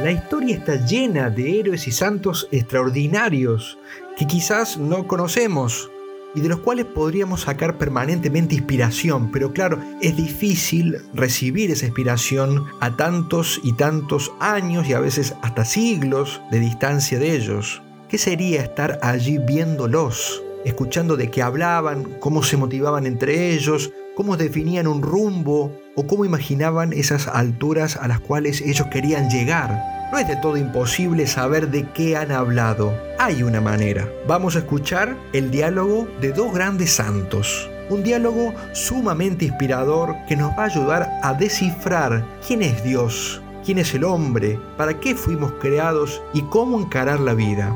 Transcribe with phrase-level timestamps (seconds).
[0.00, 3.78] La historia está llena de héroes y santos extraordinarios
[4.16, 5.90] que quizás no conocemos
[6.36, 12.66] y de los cuales podríamos sacar permanentemente inspiración, pero claro, es difícil recibir esa inspiración
[12.78, 17.82] a tantos y tantos años y a veces hasta siglos de distancia de ellos.
[18.08, 20.44] ¿Qué sería estar allí viéndolos?
[20.64, 26.24] escuchando de qué hablaban, cómo se motivaban entre ellos, cómo definían un rumbo o cómo
[26.24, 29.80] imaginaban esas alturas a las cuales ellos querían llegar.
[30.10, 32.92] No es de todo imposible saber de qué han hablado.
[33.20, 34.08] Hay una manera.
[34.26, 37.70] Vamos a escuchar el diálogo de dos grandes santos.
[37.90, 43.78] Un diálogo sumamente inspirador que nos va a ayudar a descifrar quién es Dios, quién
[43.78, 47.72] es el hombre, para qué fuimos creados y cómo encarar la vida.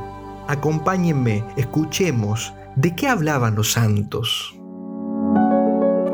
[0.48, 4.54] Acompáñenme, escuchemos ¿De qué hablaban los santos?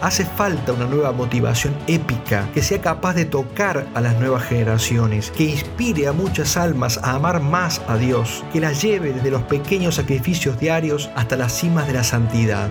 [0.00, 5.30] Hace falta una nueva motivación épica que sea capaz de tocar a las nuevas generaciones,
[5.30, 9.42] que inspire a muchas almas a amar más a Dios, que las lleve desde los
[9.42, 12.70] pequeños sacrificios diarios hasta las cimas de la santidad.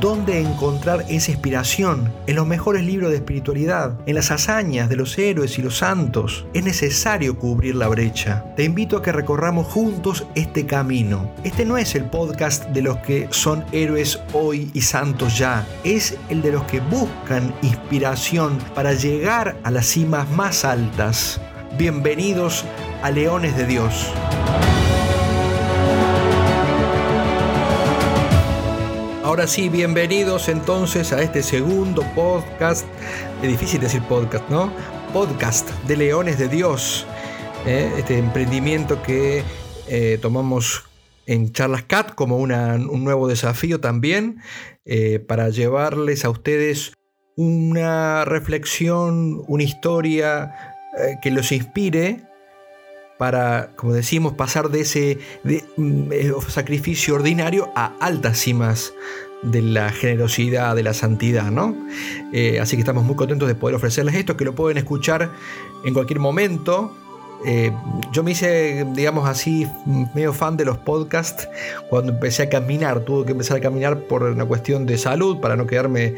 [0.00, 2.10] ¿Dónde encontrar esa inspiración?
[2.26, 6.46] En los mejores libros de espiritualidad, en las hazañas de los héroes y los santos.
[6.54, 8.42] Es necesario cubrir la brecha.
[8.56, 11.30] Te invito a que recorramos juntos este camino.
[11.44, 15.66] Este no es el podcast de los que son héroes hoy y santos ya.
[15.84, 21.38] Es el de los que buscan inspiración para llegar a las cimas más altas.
[21.76, 22.64] Bienvenidos
[23.02, 24.10] a Leones de Dios.
[29.22, 32.86] Ahora sí, bienvenidos entonces a este segundo podcast.
[33.42, 34.72] Es difícil decir podcast, ¿no?
[35.12, 37.06] Podcast de Leones de Dios.
[37.66, 37.92] ¿eh?
[37.98, 39.44] Este emprendimiento que
[39.88, 40.84] eh, tomamos
[41.26, 44.40] en Charlas Cat como un nuevo desafío también
[44.86, 46.94] eh, para llevarles a ustedes
[47.36, 50.76] una reflexión, una historia
[51.22, 52.29] que los inspire
[53.20, 55.18] para, como decimos, pasar de ese
[55.76, 58.94] mm, eh, sacrificio ordinario a altas cimas
[59.42, 61.76] de la generosidad, de la santidad, ¿no?
[62.32, 65.30] Eh, así que estamos muy contentos de poder ofrecerles esto, que lo pueden escuchar
[65.84, 66.96] en cualquier momento.
[67.44, 67.70] Eh,
[68.10, 69.66] yo me hice, digamos así,
[70.14, 71.46] medio fan de los podcasts
[71.90, 73.00] cuando empecé a caminar.
[73.00, 76.14] Tuve que empezar a caminar por una cuestión de salud, para no quedarme,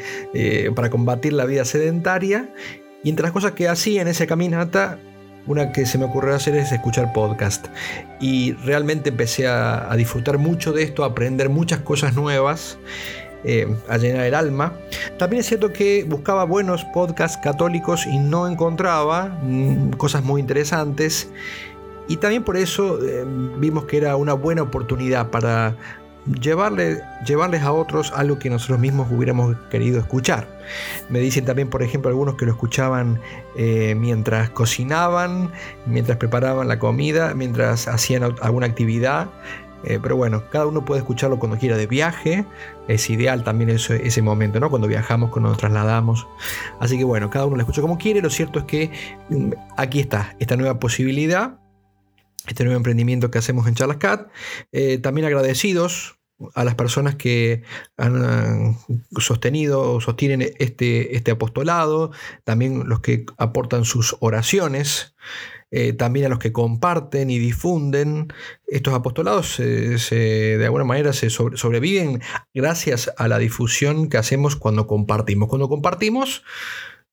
[0.77, 2.55] para combatir la vida sedentaria.
[3.03, 5.01] Y entre las cosas que hacía en esa caminata,
[5.47, 7.67] una que se me ocurrió hacer es escuchar podcast.
[8.21, 12.79] Y realmente empecé a, disfrutar mucho de esto, a aprender muchas cosas nuevas.
[13.45, 14.73] Eh, a llenar el alma.
[15.19, 21.29] También es cierto que buscaba buenos podcasts católicos y no encontraba mm, cosas muy interesantes.
[22.07, 23.25] Y también por eso eh,
[23.59, 25.77] vimos que era una buena oportunidad para
[26.41, 30.47] llevarle, llevarles a otros algo que nosotros mismos hubiéramos querido escuchar.
[31.09, 33.21] Me dicen también, por ejemplo, algunos que lo escuchaban
[33.57, 35.51] eh, mientras cocinaban,
[35.87, 39.29] mientras preparaban la comida, mientras hacían alguna actividad.
[39.85, 42.45] Eh, pero bueno, cada uno puede escucharlo cuando quiera de viaje.
[42.87, 44.71] Es ideal también ese, ese momento, ¿no?
[44.71, 46.27] Cuando viajamos, cuando nos trasladamos.
[46.79, 48.23] Así que bueno, cada uno lo escucha como quiere.
[48.23, 48.93] Lo cierto es que
[49.29, 51.55] mm, aquí está, esta nueva posibilidad
[52.47, 54.29] este nuevo emprendimiento que hacemos en Charlas Cat.
[54.73, 56.19] Eh, también agradecidos
[56.55, 57.63] a las personas que
[57.97, 58.77] han
[59.19, 62.11] sostenido o sostienen este, este apostolado,
[62.43, 65.15] también los que aportan sus oraciones,
[65.71, 68.33] eh, también a los que comparten y difunden.
[68.67, 72.21] Estos apostolados de alguna manera se sobreviven
[72.53, 75.49] gracias a la difusión que hacemos cuando compartimos.
[75.49, 76.43] Cuando compartimos,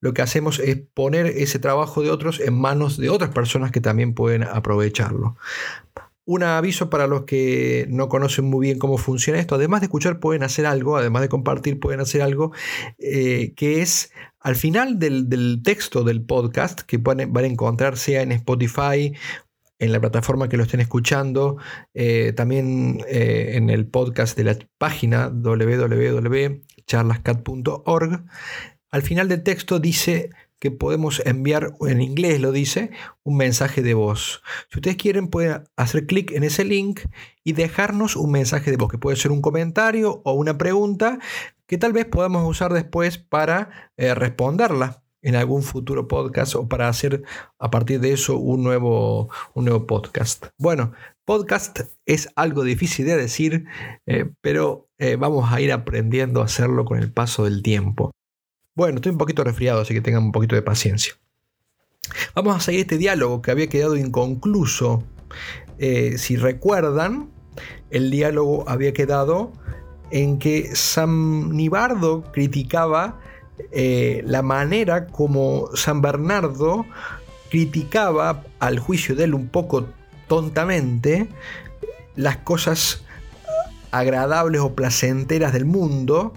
[0.01, 3.81] lo que hacemos es poner ese trabajo de otros en manos de otras personas que
[3.81, 5.37] también pueden aprovecharlo.
[6.25, 10.19] Un aviso para los que no conocen muy bien cómo funciona esto, además de escuchar
[10.19, 12.51] pueden hacer algo, además de compartir pueden hacer algo,
[12.99, 18.31] eh, que es al final del, texto del podcast que van a encontrar sea en
[18.31, 19.11] Spotify
[19.79, 21.57] en la plataforma que lo estén escuchando,
[21.93, 28.25] eh, también eh, en el podcast de la página www.charlascat.org.
[28.91, 32.91] Al final del texto dice que podemos enviar, en inglés lo dice,
[33.23, 34.41] un mensaje de voz.
[34.69, 37.01] Si ustedes quieren pueden hacer clic en ese link
[37.43, 41.19] y dejarnos un mensaje de voz, que puede ser un comentario o una pregunta
[41.65, 46.87] que tal vez podamos usar después para eh, responderla en algún futuro podcast o para
[46.87, 47.23] hacer
[47.59, 50.47] a partir de eso un nuevo, un nuevo podcast.
[50.57, 50.93] Bueno,
[51.25, 53.65] podcast es algo difícil de decir,
[54.07, 58.11] eh, pero eh, vamos a ir aprendiendo a hacerlo con el paso del tiempo.
[58.79, 61.11] Bueno, estoy un poquito resfriado, así que tengan un poquito de paciencia.
[62.33, 65.03] Vamos a seguir este diálogo que había quedado inconcluso.
[65.79, 67.29] Eh, si recuerdan,
[67.89, 69.51] el diálogo había quedado
[70.11, 73.19] en que San Nibardo criticaba
[73.73, 76.85] eh, la manera como San Bernardo
[77.49, 79.89] criticaba al juicio de él un poco
[80.29, 81.27] tontamente
[82.15, 83.03] las cosas
[83.91, 86.33] agradables o placenteras del mundo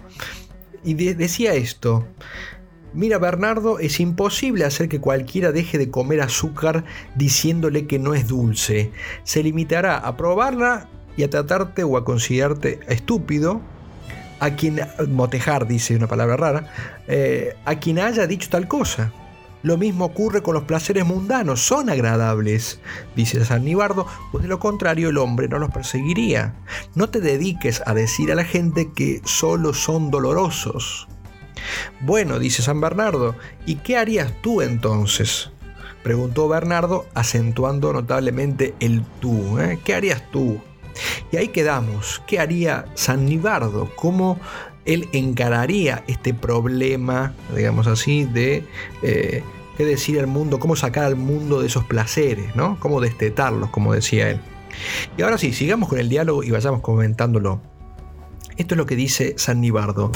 [0.83, 2.05] y decía esto,
[2.93, 6.83] Mira, Bernardo, es imposible hacer que cualquiera deje de comer azúcar
[7.15, 8.91] diciéndole que no es dulce.
[9.23, 10.87] Se limitará a probarla
[11.17, 13.61] y a tratarte o a considerarte estúpido,
[14.39, 16.73] a quien, motejar dice una palabra rara,
[17.07, 19.11] eh, a quien haya dicho tal cosa.
[19.63, 22.81] Lo mismo ocurre con los placeres mundanos, son agradables,
[23.15, 26.53] dice San Nibardo, pues de lo contrario el hombre no los perseguiría.
[26.95, 31.07] No te dediques a decir a la gente que solo son dolorosos.
[32.01, 35.49] Bueno, dice San Bernardo, ¿y qué harías tú entonces?
[36.03, 39.59] Preguntó Bernardo, acentuando notablemente el tú.
[39.59, 39.79] ¿eh?
[39.85, 40.59] ¿Qué harías tú?
[41.31, 42.21] Y ahí quedamos.
[42.27, 43.89] ¿Qué haría San Nibardo?
[43.95, 44.37] ¿Cómo
[44.85, 48.65] él encararía este problema, digamos así, de
[49.01, 49.43] eh,
[49.77, 52.77] qué decir al mundo, cómo sacar al mundo de esos placeres, ¿no?
[52.79, 54.39] Cómo destetarlos, como decía él.
[55.17, 57.61] Y ahora sí, sigamos con el diálogo y vayamos comentándolo.
[58.57, 60.11] Esto es lo que dice San Nibardo.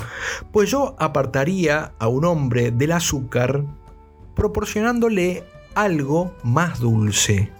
[0.51, 3.63] Pues yo apartaría a un hombre del azúcar
[4.35, 5.43] proporcionándole
[5.73, 7.51] algo más dulce.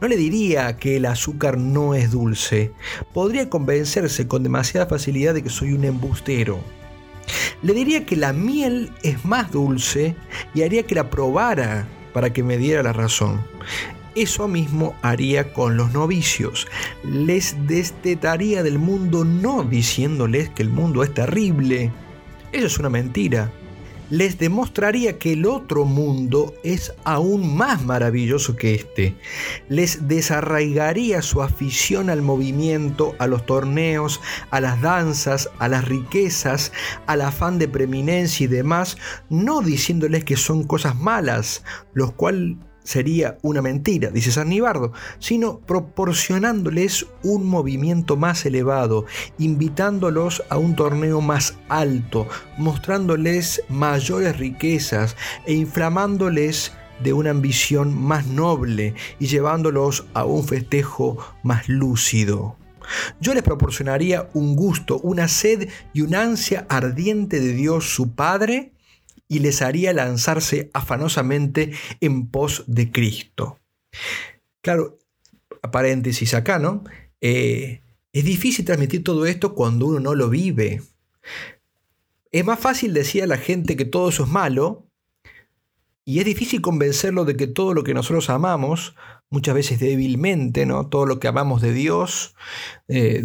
[0.00, 2.72] No le diría que el azúcar no es dulce.
[3.12, 6.60] Podría convencerse con demasiada facilidad de que soy un embustero.
[7.62, 10.16] Le diría que la miel es más dulce
[10.54, 13.40] y haría que la probara para que me diera la razón.
[14.14, 16.66] Eso mismo haría con los novicios.
[17.02, 21.90] Les destetaría del mundo no diciéndoles que el mundo es terrible.
[22.52, 23.50] Eso es una mentira.
[24.12, 29.16] Les demostraría que el otro mundo es aún más maravilloso que este.
[29.70, 34.20] Les desarraigaría su afición al movimiento, a los torneos,
[34.50, 36.72] a las danzas, a las riquezas,
[37.06, 38.98] al afán de preeminencia y demás,
[39.30, 41.64] no diciéndoles que son cosas malas,
[41.94, 49.06] los cuales sería una mentira, dice San Nibardo, sino proporcionándoles un movimiento más elevado,
[49.38, 52.26] invitándolos a un torneo más alto,
[52.58, 61.18] mostrándoles mayores riquezas e inflamándoles de una ambición más noble y llevándolos a un festejo
[61.42, 62.56] más lúcido.
[63.20, 68.72] Yo les proporcionaría un gusto, una sed y una ansia ardiente de Dios su Padre,
[69.32, 73.58] y les haría lanzarse afanosamente en pos de Cristo.
[74.60, 74.98] Claro,
[75.70, 76.84] paréntesis acá, ¿no?
[77.22, 77.80] Eh,
[78.12, 80.82] es difícil transmitir todo esto cuando uno no lo vive.
[82.30, 84.86] Es más fácil decir a la gente que todo eso es malo
[86.04, 88.94] y es difícil convencerlo de que todo lo que nosotros amamos,
[89.30, 90.88] muchas veces débilmente, ¿no?
[90.88, 92.34] todo lo que amamos de Dios,
[92.88, 93.24] eh,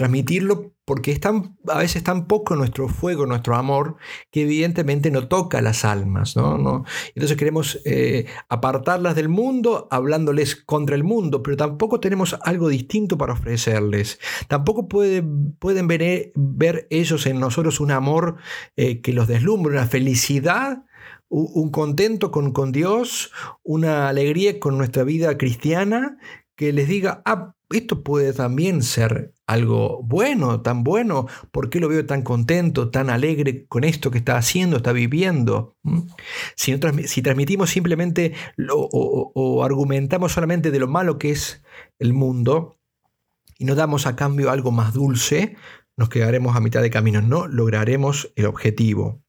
[0.00, 1.20] transmitirlo porque es
[1.68, 3.96] a veces tan poco nuestro fuego, nuestro amor,
[4.30, 6.36] que evidentemente no toca las almas.
[6.36, 6.84] ¿no?
[7.14, 13.18] Entonces queremos eh, apartarlas del mundo hablándoles contra el mundo, pero tampoco tenemos algo distinto
[13.18, 14.18] para ofrecerles.
[14.48, 18.36] Tampoco pueden ver, ver ellos en nosotros un amor
[18.76, 20.84] eh, que los deslumbre, una felicidad
[21.32, 23.30] un contento con, con, Dios,
[23.62, 26.18] una alegría con nuestra vida cristiana,
[26.56, 31.88] que les diga, ah, esto puede también ser algo bueno, tan bueno, ¿por qué lo
[31.88, 35.76] veo tan contento, tan alegre con esto que está haciendo, está viviendo?
[35.82, 36.00] ¿Mm?
[36.56, 38.34] Si, si transmitimos simplemente
[38.72, 41.62] o, argumentamos solamente de lo malo que es
[41.98, 42.78] el mundo
[43.58, 45.56] y no damos a cambio algo más dulce,
[45.96, 49.22] nos quedaremos a mitad de camino, no lograremos el objetivo.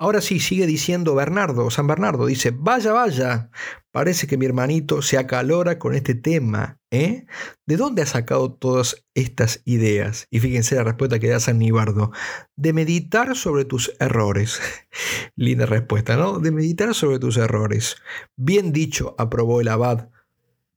[0.00, 3.50] Ahora sí, sigue diciendo Bernardo, San Bernardo, dice, vaya, vaya,
[3.90, 7.26] parece que mi hermanito se acalora con este tema, ¿eh?
[7.66, 10.28] ¿De dónde ha sacado todas estas ideas?
[10.30, 12.12] Y fíjense la respuesta que da San Nibardo,
[12.54, 14.60] de meditar sobre tus errores.
[15.34, 16.38] Linda respuesta, ¿no?
[16.38, 17.96] De meditar sobre tus errores.
[18.36, 20.10] Bien dicho, aprobó el abad.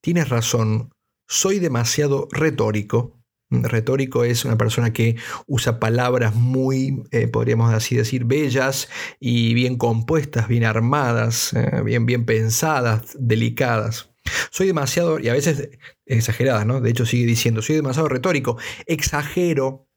[0.01, 0.89] Tienes razón,
[1.27, 3.20] soy demasiado retórico
[3.51, 8.89] retórico es una persona que usa palabras muy, eh, podríamos así decir, bellas
[9.20, 14.10] y bien compuestas, bien armadas, eh, bien, bien pensadas, delicadas.
[14.51, 15.70] Soy demasiado, y a veces
[16.05, 16.79] exageradas, ¿no?
[16.79, 19.88] De hecho sigue diciendo, soy demasiado retórico, exagero,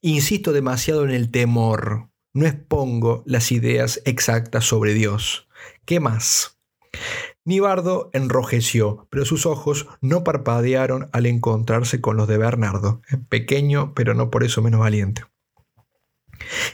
[0.00, 2.10] insisto demasiado en el temor.
[2.32, 5.48] no expongo las ideas exactas sobre Dios.
[5.86, 6.58] ¿Qué más?
[7.46, 14.14] Nibardo enrojeció, pero sus ojos no parpadearon al encontrarse con los de Bernardo, pequeño pero
[14.14, 15.22] no por eso menos valiente.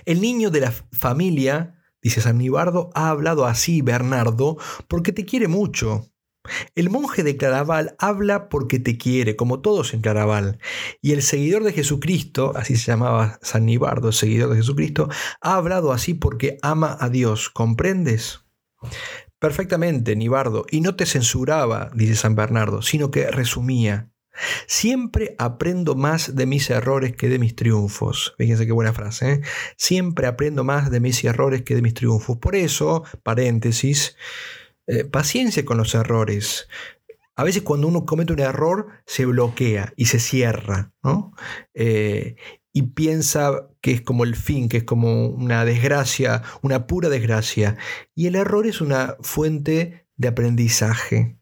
[0.06, 4.56] El niño de la familia, dice San Nibardo, ha hablado así, Bernardo,
[4.88, 6.08] porque te quiere mucho.
[6.74, 10.58] El monje de Claraval habla porque te quiere, como todos en Claraval.
[11.00, 15.08] Y el seguidor de Jesucristo, así se llamaba San Nibardo, el seguidor de Jesucristo,
[15.40, 17.48] ha hablado así porque ama a Dios.
[17.50, 18.40] ¿Comprendes?
[19.42, 24.08] Perfectamente, Nibardo, y no te censuraba, dice San Bernardo, sino que resumía.
[24.68, 28.36] Siempre aprendo más de mis errores que de mis triunfos.
[28.38, 29.32] Fíjense qué buena frase.
[29.32, 29.40] ¿eh?
[29.76, 32.38] Siempre aprendo más de mis errores que de mis triunfos.
[32.38, 34.16] Por eso, paréntesis,
[34.86, 36.68] eh, paciencia con los errores.
[37.34, 41.34] A veces cuando uno comete un error se bloquea y se cierra, ¿no?
[41.74, 42.36] Eh,
[42.72, 47.76] y piensa que es como el fin, que es como una desgracia, una pura desgracia.
[48.14, 51.36] Y el error es una fuente de aprendizaje.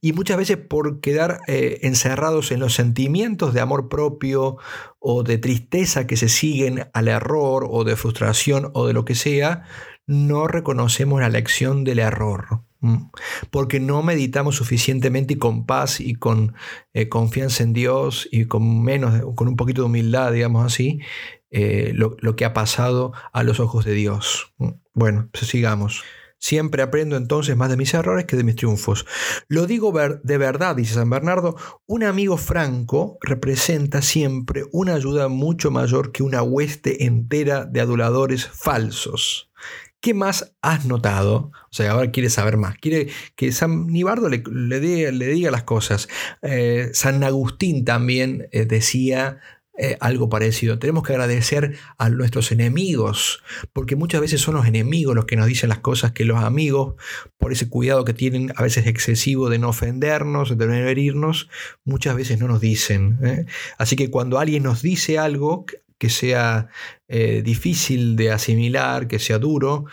[0.00, 4.56] Y muchas veces por quedar eh, encerrados en los sentimientos de amor propio
[4.98, 9.14] o de tristeza que se siguen al error o de frustración o de lo que
[9.14, 9.64] sea,
[10.06, 12.64] no reconocemos la lección del error.
[13.50, 16.54] Porque no meditamos suficientemente y con paz y con
[16.92, 21.00] eh, confianza en Dios y con menos, con un poquito de humildad, digamos así,
[21.50, 24.52] eh, lo, que ha pasado a los ojos de Dios.
[24.94, 26.02] Bueno, pues sigamos.
[26.40, 29.06] Siempre aprendo entonces más de mis errores que de mis triunfos.
[29.48, 29.92] Lo digo
[30.22, 31.56] de verdad, dice San Bernardo,
[31.86, 38.46] un amigo franco representa siempre una ayuda mucho mayor que una hueste entera de aduladores
[38.46, 39.47] falsos.
[40.00, 41.50] ¿Qué más has notado?
[41.64, 42.78] O sea, ahora quiere saber más.
[42.78, 46.08] Quiere que San Nibardo le, diga, las cosas.
[46.42, 49.40] Eh, San Agustín también eh, decía
[49.76, 50.78] eh, algo parecido.
[50.78, 55.48] Tenemos que agradecer a nuestros enemigos, porque muchas veces son los enemigos los que nos
[55.48, 56.94] dicen las cosas que los amigos,
[57.36, 61.48] por ese cuidado que tienen a veces excesivo de no ofendernos, de no herirnos,
[61.84, 63.46] muchas veces no nos dicen.
[63.78, 65.66] Así que cuando alguien nos dice algo
[65.98, 66.68] que sea
[67.08, 69.84] eh, difícil de asimilar, que sea duro,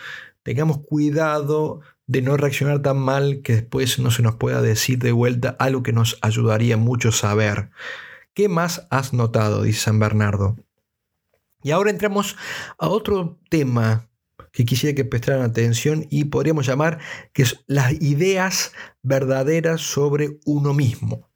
[0.42, 5.12] tengamos cuidado de no reaccionar tan mal que después no se nos pueda decir de
[5.12, 7.70] vuelta algo que nos ayudaría mucho saber.
[8.32, 9.62] ¿Qué más has notado?
[9.62, 10.56] dice San Bernardo.
[11.62, 12.36] Y ahora entramos
[12.78, 14.08] a otro tema
[14.52, 17.00] que quisiera que prestaran atención y podríamos llamar
[17.32, 18.72] que es las ideas
[19.02, 21.28] verdaderas sobre uno mismo.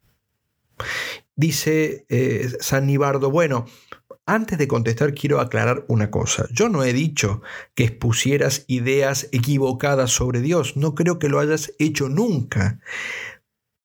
[1.35, 3.67] Dice eh, San Nibardo, bueno,
[4.35, 6.47] antes de contestar quiero aclarar una cosa.
[6.53, 7.43] Yo no he dicho
[7.75, 12.79] que expusieras ideas equivocadas sobre Dios, no creo que lo hayas hecho nunca.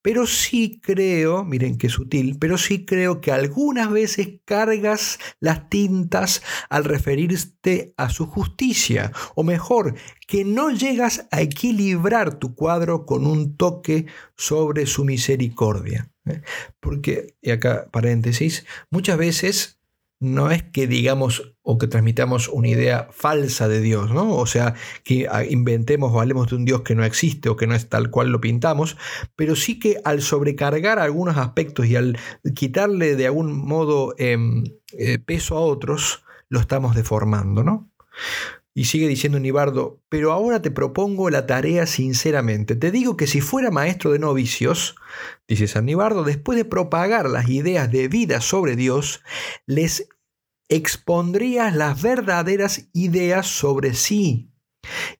[0.04, 6.44] Pero sí creo, miren qué sutil, pero sí creo que algunas veces cargas las tintas
[6.70, 9.96] al referirte a su justicia, o mejor,
[10.28, 14.06] que no llegas a equilibrar tu cuadro con un toque
[14.38, 16.12] sobre su misericordia.
[16.28, 16.44] ¿eh?
[16.80, 19.80] Porque, y acá paréntesis, muchas veces
[20.34, 24.36] no es que digamos o que transmitamos una idea falsa de Dios, ¿no?
[24.36, 27.68] O sea, que ah, inventemos o hablemos de un Dios que no existe o que
[27.68, 28.98] no es tal cual lo pintamos,
[29.36, 32.18] pero sí que al sobrecargar algunos aspectos y al
[32.56, 34.64] quitarle de algún modo em,
[34.94, 37.92] eh, peso a otros, lo estamos deformando, ¿no?
[38.78, 42.76] Y sigue diciendo Nibardo, pero ahora te propongo la tarea sinceramente.
[42.76, 44.98] Te digo que si fuera maestro de novicios,
[45.48, 49.24] dice San Nibardo, después de propagar las ideas de vida sobre Dios,
[49.66, 50.10] les
[50.70, 54.50] expondrías las verdaderas ideas sobre sí.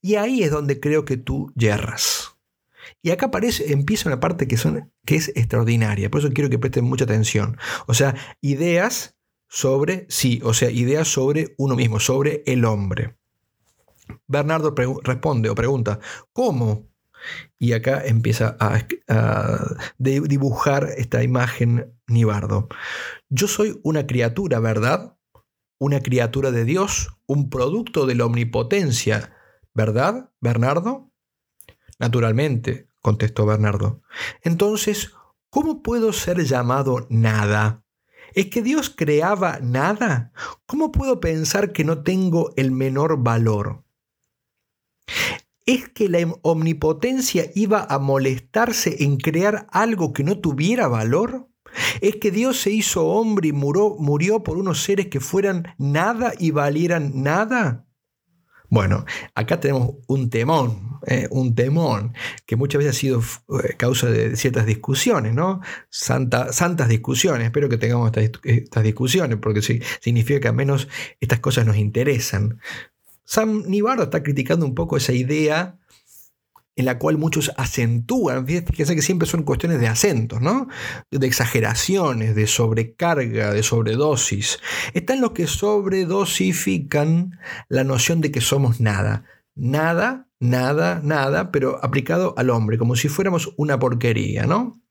[0.02, 2.36] Y ahí es donde creo que tú yerras.
[3.02, 6.60] Y acá aparece, empieza una parte que, son, que es extraordinaria, por eso quiero que
[6.60, 7.58] presten mucha atención.
[7.88, 9.16] O sea, ideas
[9.48, 13.16] sobre sí, o sea, ideas sobre uno mismo, sobre el hombre.
[14.28, 14.74] Bernardo
[15.04, 16.00] responde o pregunta,
[16.34, 16.88] ¿cómo?
[17.58, 18.86] Y acá empieza a,
[19.98, 22.68] dibujar esta imagen Nibardo.
[23.30, 25.15] Yo soy una criatura, ¿verdad?
[25.78, 29.36] Una criatura de Dios, un producto de la omnipotencia,
[29.74, 31.12] ¿verdad, Bernardo?
[32.00, 34.02] Naturalmente, contestó Bernardo.
[34.42, 35.14] Entonces,
[35.50, 37.84] ¿cómo puedo ser llamado nada?
[38.34, 40.32] ¿Es que Dios creaba nada?
[40.66, 43.86] ¿Cómo puedo pensar que no tengo el menor valor?
[45.66, 51.50] ¿Es que la omnipotencia iba a molestarse en crear algo que no tuviera valor?
[52.02, 56.52] ¿Es que Dios se hizo hombre y murió, por unos seres que fueran nada y
[56.52, 57.86] valieran nada?
[58.70, 59.06] Bueno,
[59.36, 62.14] acá tenemos un temón, eh, un temón
[62.46, 65.62] que muchas veces ha sido eh, causa de ciertas discusiones, ¿no?
[65.90, 70.88] santas discusiones, espero que tengamos estas, discusiones, porque sí, significa que al menos
[71.20, 72.60] estas cosas nos interesan.
[73.24, 75.80] San Nibardo está criticando un poco esa idea
[76.76, 80.68] en la cual muchos acentúan, fíjense que siempre son cuestiones de acentos, ¿no?
[81.10, 84.60] De exageraciones, de sobrecarga, de sobredosis.
[84.94, 87.40] Están los que sobredosifican
[87.70, 89.24] la noción de que somos nada.
[89.56, 94.82] Nada, nada, nada, pero aplicado al hombre, como si fuéramos una porquería, ¿no?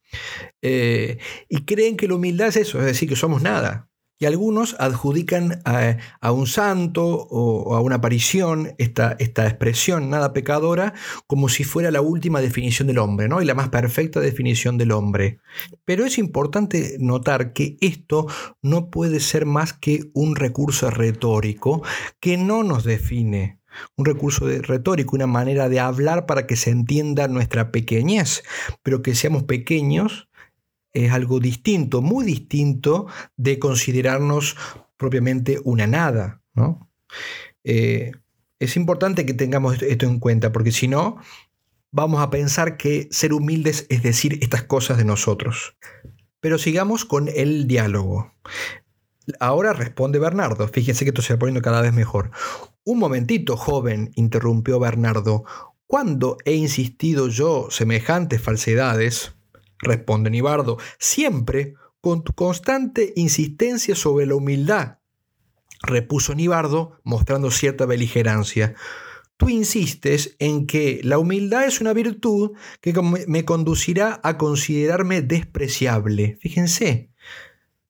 [0.63, 3.91] Eh, y creen que la humildad es eso, es decir, que somos nada.
[4.19, 10.95] Y algunos adjudican a, un santo o, a una aparición esta, esta, expresión nada pecadora
[11.27, 13.43] como si fuera la última definición del hombre, ¿no?
[13.43, 15.39] Y la más perfecta definición del hombre.
[15.85, 18.27] Pero es importante notar que esto
[18.63, 21.83] no puede ser más que un recurso retórico
[22.21, 23.59] que no nos define
[23.97, 28.43] un recurso de retórico, una manera de hablar para que se entienda nuestra pequeñez,
[28.83, 30.29] pero que seamos pequeños
[30.95, 34.57] es algo distinto, muy distinto de considerarnos
[34.97, 36.41] propiamente una nada.
[36.55, 36.89] ¿no?
[37.65, 38.13] Eh,
[38.61, 41.19] es importante que tengamos esto en cuenta, porque si no,
[41.91, 45.77] vamos a pensar que ser humildes es decir estas cosas de nosotros.
[46.41, 48.33] Pero sigamos con el diálogo.
[49.41, 50.69] Ahora responde Bernardo.
[50.69, 52.31] Fíjense que esto se va poniendo cada vez mejor.
[52.85, 55.45] Un momentito, joven, interrumpió Bernardo.
[55.87, 59.35] ¿Cuándo he insistido yo semejantes falsedades?
[59.79, 64.99] Responde Nibardo, siempre con tu constante insistencia sobre la humildad,
[65.83, 68.75] repuso Nibardo, mostrando cierta beligerancia.
[69.37, 72.95] Tú insistes en que la humildad es una virtud que
[73.27, 76.39] me conducirá a considerarme despreciable.
[76.41, 77.11] Fíjense,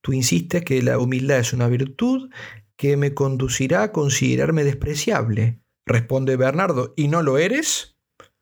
[0.01, 2.29] tú insistes que la humildad es una virtud
[2.75, 5.61] que me conducirá a considerarme despreciable.
[5.85, 7.97] Responde Bernardo, ¿y no lo eres?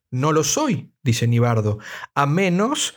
[0.09, 1.79] No lo soy, dice Nibardo,
[2.15, 2.95] a menos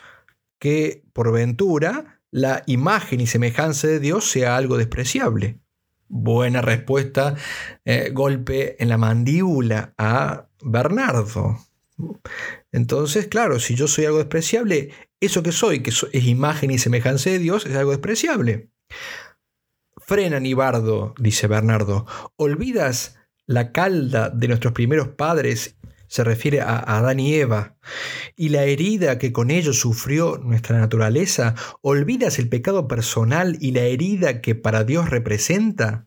[0.59, 5.61] que por ventura la imagen y semejanza de Dios sea algo despreciable.
[6.09, 7.35] Buena respuesta,
[7.85, 11.59] eh, golpe en la mandíbula a Bernardo.
[12.73, 14.91] Entonces, claro, si yo soy algo despreciable,
[15.21, 18.71] eso que soy, que es imagen y semejanza de Dios, es algo despreciable.
[19.97, 23.17] Frena, Nibardo, dice Bernardo, ¿olvidas
[23.47, 25.77] la calda de nuestros primeros padres
[26.09, 27.77] se refiere a Adán y Eva,
[28.37, 33.83] y la herida que con ellos sufrió nuestra naturaleza, ¿olvidas el pecado personal y la
[33.83, 36.07] herida que para Dios representa?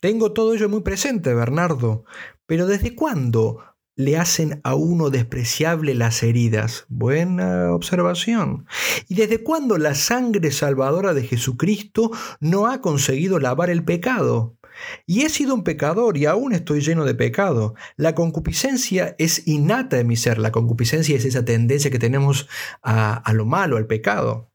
[0.00, 2.04] Tengo todo ello muy presente, Bernardo,
[2.46, 3.64] pero ¿desde cuándo
[3.96, 6.84] le hacen a uno despreciable las heridas?
[6.88, 8.66] Buena observación.
[9.08, 14.57] ¿Y desde cuándo la sangre salvadora de Jesucristo no ha conseguido lavar el pecado?
[15.06, 17.74] Y he sido un pecador y aún estoy lleno de pecado.
[17.96, 20.38] La concupiscencia es innata en mi ser.
[20.38, 22.48] La concupiscencia es esa tendencia que tenemos
[22.82, 24.50] a, lo malo, al pecado.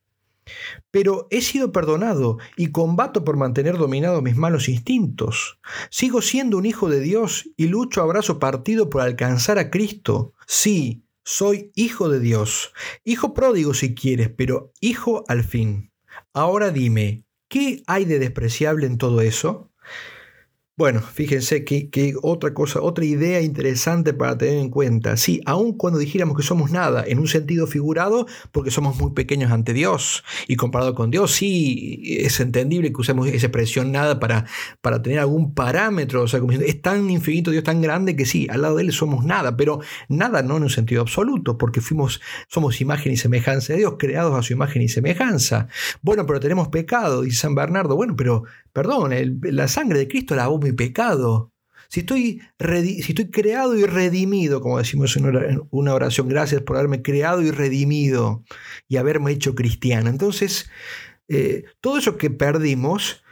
[0.91, 5.59] Pero he sido perdonado y combato por mantener dominados mis malos instintos.
[5.89, 10.33] Sigo siendo un hijo de Dios y lucho a brazo partido por alcanzar a Cristo.
[10.45, 12.73] Sí, soy hijo de Dios.
[13.05, 15.91] Hijo pródigo si quieres, pero hijo al fin.
[16.33, 19.71] Ahora dime, ¿qué hay de despreciable en todo eso?
[20.75, 25.17] Bueno, fíjense que, otra cosa, otra idea interesante para tener en cuenta.
[25.17, 29.51] Sí, aun cuando dijéramos que somos nada, en un sentido figurado, porque somos muy pequeños
[29.51, 34.45] ante Dios y comparado con Dios, sí es entendible que usemos esa expresión nada para,
[34.81, 36.23] para tener algún parámetro.
[36.23, 38.91] O sea, como es tan infinito Dios, tan grande que sí, al lado de Él
[38.93, 43.73] somos nada, pero nada no en un sentido absoluto, porque fuimos, somos imagen y semejanza
[43.73, 45.67] de Dios, creados a su imagen y semejanza.
[46.01, 47.95] Bueno, pero tenemos pecado, dice San Bernardo.
[47.95, 49.11] Bueno, pero Perdón,
[49.43, 51.51] la sangre de Cristo lavó mi pecado.
[51.89, 57.03] Si estoy, si estoy creado y redimido, como decimos en una oración, gracias por haberme
[57.03, 58.43] creado y redimido
[58.87, 60.09] y haberme hecho cristiano.
[60.09, 60.71] Entonces,
[61.27, 63.23] eh, todo eso que perdimos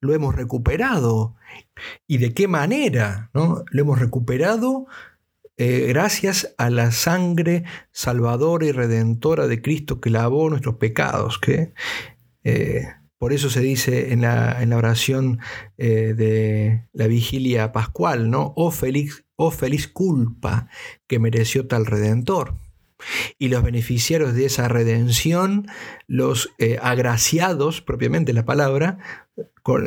[0.00, 1.36] lo hemos recuperado.
[2.06, 3.30] ¿Y de qué manera?
[3.32, 3.64] ¿no?
[3.70, 4.86] Lo hemos recuperado
[5.56, 11.38] eh, gracias a la sangre salvadora y redentora de Cristo que lavó nuestros pecados.
[11.38, 11.72] Que,
[12.44, 12.86] eh,
[13.20, 15.40] por eso se dice en la, oración
[15.76, 18.54] eh, de la vigilia pascual, ¿no?
[18.56, 20.70] Oh feliz, oh feliz culpa
[21.06, 22.54] que mereció tal redentor.
[23.38, 25.66] Y los beneficiarios de esa redención,
[26.06, 28.96] los eh, agraciados, propiamente la palabra,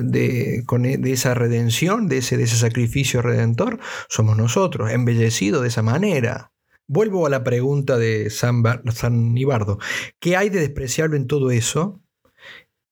[0.03, 5.81] de, de, esa redención, de ese, de ese sacrificio redentor, somos nosotros, embellecidos de esa
[5.81, 6.51] manera.
[6.85, 8.61] Vuelvo a la pregunta de San,
[8.93, 9.79] San Nibardo.
[10.19, 12.02] ¿Qué hay de despreciable en todo eso?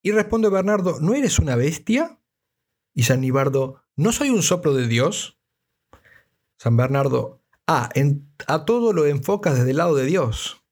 [0.02, 2.18] Y responde Bernardo, ¿no eres una bestia?
[2.92, 5.38] Y San Nibardo, ¿no soy un soplo de Dios?
[6.58, 7.88] San Bernardo, ah,
[8.46, 10.62] a todo lo enfocas desde el lado de Dios.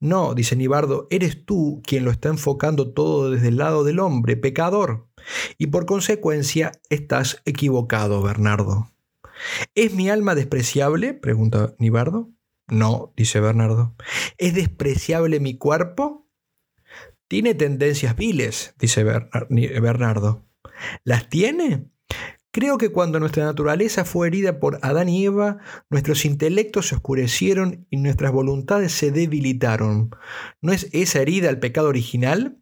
[0.00, 4.36] No, dice Nibardo, eres tú quien lo está enfocando todo desde el lado del hombre,
[4.36, 5.08] pecador.
[5.56, 8.90] Y por consecuencia estás equivocado, Bernardo.
[9.74, 11.14] ¿Es mi alma despreciable?
[11.14, 12.30] pregunta Nibardo.
[12.68, 13.94] No, dice Bernardo.
[14.38, 16.23] ¿Es despreciable mi cuerpo?
[17.28, 20.46] Tiene tendencias viles, dice Bernardo.
[21.04, 21.90] ¿Las tiene?
[22.54, 25.58] Creo que cuando nuestra naturaleza fue herida por Adán y Eva,
[25.90, 30.10] nuestros intelectos se oscurecieron y nuestras voluntades se debilitaron.
[30.60, 32.60] ¿No es esa herida el pecado original?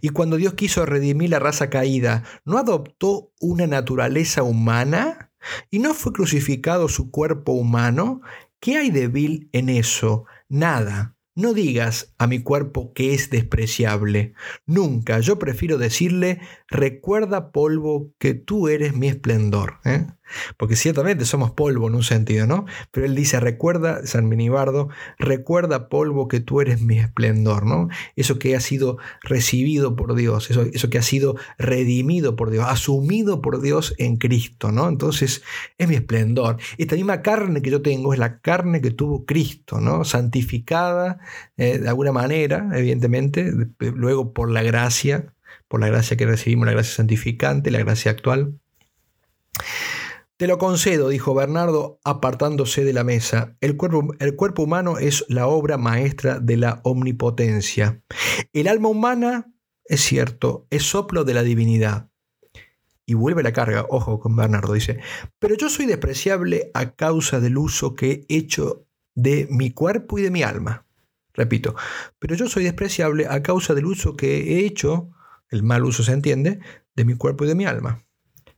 [0.00, 5.32] Y cuando Dios quiso redimir la raza caída, ¿no adoptó una naturaleza humana?
[5.70, 8.22] ¿Y no fue crucificado su cuerpo humano?
[8.60, 10.24] ¿Qué hay de vil en eso?
[10.48, 11.13] Nada.
[11.36, 14.34] No digas a mi cuerpo que es despreciable.
[14.66, 15.18] Nunca.
[15.18, 16.40] Yo prefiero decirle,
[16.74, 19.78] recuerda polvo que tú eres mi esplendor.
[19.84, 20.06] ¿eh?
[20.56, 22.64] Porque ciertamente somos polvo en un sentido, ¿no?
[22.90, 27.88] Pero él dice, recuerda, San Minibardo, recuerda polvo que tú eres mi esplendor, ¿no?
[28.16, 32.66] Eso que ha sido recibido por Dios, eso, eso que ha sido redimido por Dios,
[32.68, 34.88] asumido por Dios en Cristo, ¿no?
[34.88, 35.42] Entonces
[35.78, 36.56] es mi esplendor.
[36.76, 40.04] Esta misma carne que yo tengo es la carne que tuvo Cristo, ¿no?
[40.04, 41.20] Santificada
[41.56, 45.34] eh, de alguna manera, evidentemente, luego por la gracia,
[45.68, 48.58] por la gracia que recibimos, la gracia santificante, la gracia actual.
[50.36, 53.56] Te lo concedo, dijo Bernardo, apartándose de la mesa.
[53.60, 58.02] El cuerpo, el cuerpo, humano es la obra maestra de la omnipotencia.
[58.52, 59.52] El alma humana,
[59.84, 62.10] es cierto, es soplo de la divinidad.
[63.06, 64.98] Y vuelve la carga, ojo con Bernardo, dice,
[65.38, 70.22] pero yo soy despreciable a causa del uso que he hecho de mi cuerpo y
[70.22, 70.84] de mi alma.
[71.32, 71.74] Repito,
[72.18, 75.10] pero yo soy despreciable a causa del uso que he hecho,
[75.50, 76.60] el mal uso se entiende,
[76.94, 78.04] de mi cuerpo y de mi alma.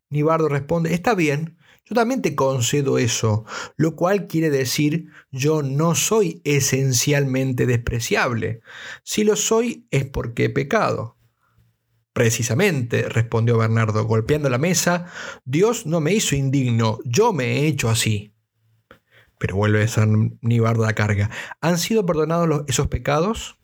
[0.09, 3.45] Nibardo responde, está bien, yo también te concedo eso,
[3.77, 8.61] lo cual quiere decir yo no soy esencialmente despreciable.
[9.05, 11.17] Si lo soy es porque he pecado.
[12.13, 15.07] Precisamente, respondió Bernardo, golpeando la mesa,
[15.45, 18.35] Dios no me hizo indigno, yo me he hecho así.
[19.39, 21.31] Pero vuelve San Nibardo a la carga.
[21.61, 23.59] ¿Han sido perdonados esos pecados?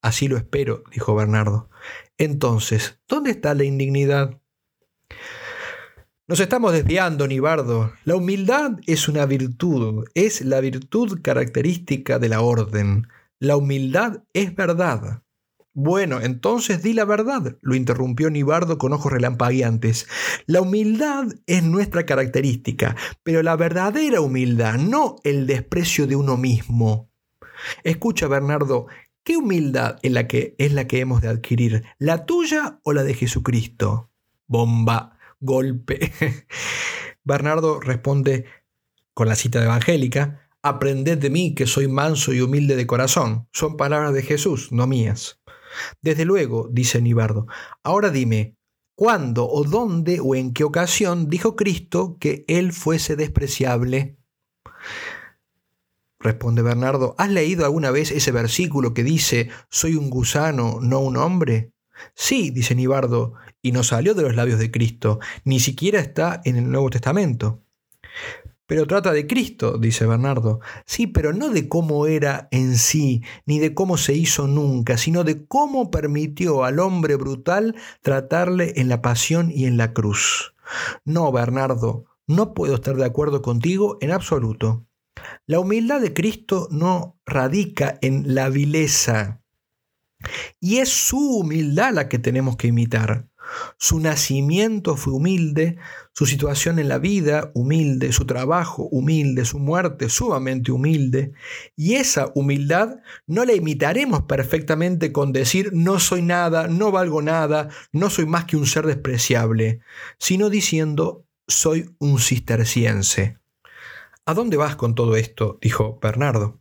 [0.00, 1.68] Así lo espero, dijo Bernardo.
[2.18, 4.40] Entonces, ¿dónde está la indignidad?
[6.28, 7.92] Nos estamos desviando, Nibardo.
[8.04, 13.06] La humildad es una virtud, es la virtud característica de la orden.
[13.38, 15.22] La humildad es verdad.
[15.72, 20.08] Bueno, entonces di la verdad, lo interrumpió Nibardo con ojos relampagueantes.
[20.46, 27.10] La humildad es nuestra característica, pero la verdadera humildad, no el desprecio de uno mismo.
[27.84, 28.86] Escucha, Bernardo,
[29.26, 31.84] ¿qué humildad es la que, es la que hemos de adquirir?
[31.98, 34.08] ¿La tuya o la de Jesucristo?
[34.46, 36.12] Bomba golpe.
[37.24, 38.44] Bernardo responde
[39.14, 43.48] con la cita evangélica, Aprended de mí que soy manso y humilde de corazón.
[43.52, 45.40] Son palabras de Jesús, no mías.
[46.02, 47.46] Desde luego, dice Nibardo,
[47.82, 48.56] ahora dime,
[48.96, 54.18] ¿cuándo o dónde o en qué ocasión dijo Cristo que Él fuese despreciable?
[56.26, 61.16] Responde Bernardo, ¿has leído alguna vez ese versículo que dice, soy un gusano, no un
[61.16, 61.70] hombre?
[62.16, 66.56] Sí, dice Nibardo, y no salió de los labios de Cristo, ni siquiera está en
[66.56, 67.62] el Nuevo Testamento.
[68.66, 70.58] Pero trata de Cristo, dice Bernardo.
[70.84, 75.22] Sí, pero no de cómo era en sí, ni de cómo se hizo nunca, sino
[75.22, 80.56] de cómo permitió al hombre brutal tratarle en la pasión y en la cruz.
[81.04, 84.85] No, Bernardo, no puedo estar de acuerdo contigo en absoluto.
[85.46, 89.42] La humildad de Cristo no radica en la vileza,
[90.60, 93.28] y es su humildad la que tenemos que imitar.
[93.78, 95.76] Su nacimiento fue humilde,
[96.12, 101.32] su situación en la vida humilde, su trabajo humilde, su muerte sumamente humilde.
[101.76, 107.68] Y esa humildad no la imitaremos perfectamente con decir no soy nada, no valgo nada,
[107.92, 109.80] no soy más que un ser despreciable,
[110.18, 113.38] sino diciendo soy un cisterciense.
[114.28, 115.56] ¿A dónde vas con todo esto?
[115.62, 116.58] dijo Bernardo.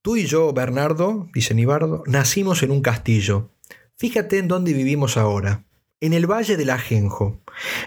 [0.00, 3.50] Tú y yo, Bernardo, dice Nibardo, nacimos en un castillo.
[3.98, 5.66] Fíjate en dónde vivimos ahora,
[6.00, 7.42] en el Valle del Ajenjo.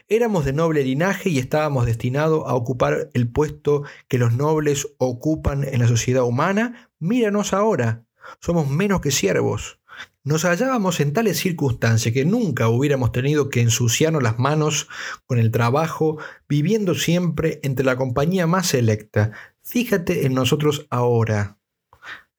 [0.07, 5.63] Éramos de noble linaje y estábamos destinados a ocupar el puesto que los nobles ocupan
[5.63, 6.91] en la sociedad humana.
[6.99, 8.05] Míranos ahora,
[8.39, 9.79] somos menos que siervos.
[10.23, 14.87] Nos hallábamos en tales circunstancias que nunca hubiéramos tenido que ensuciarnos las manos
[15.25, 19.31] con el trabajo, viviendo siempre entre la compañía más selecta.
[19.61, 21.57] Fíjate en nosotros ahora.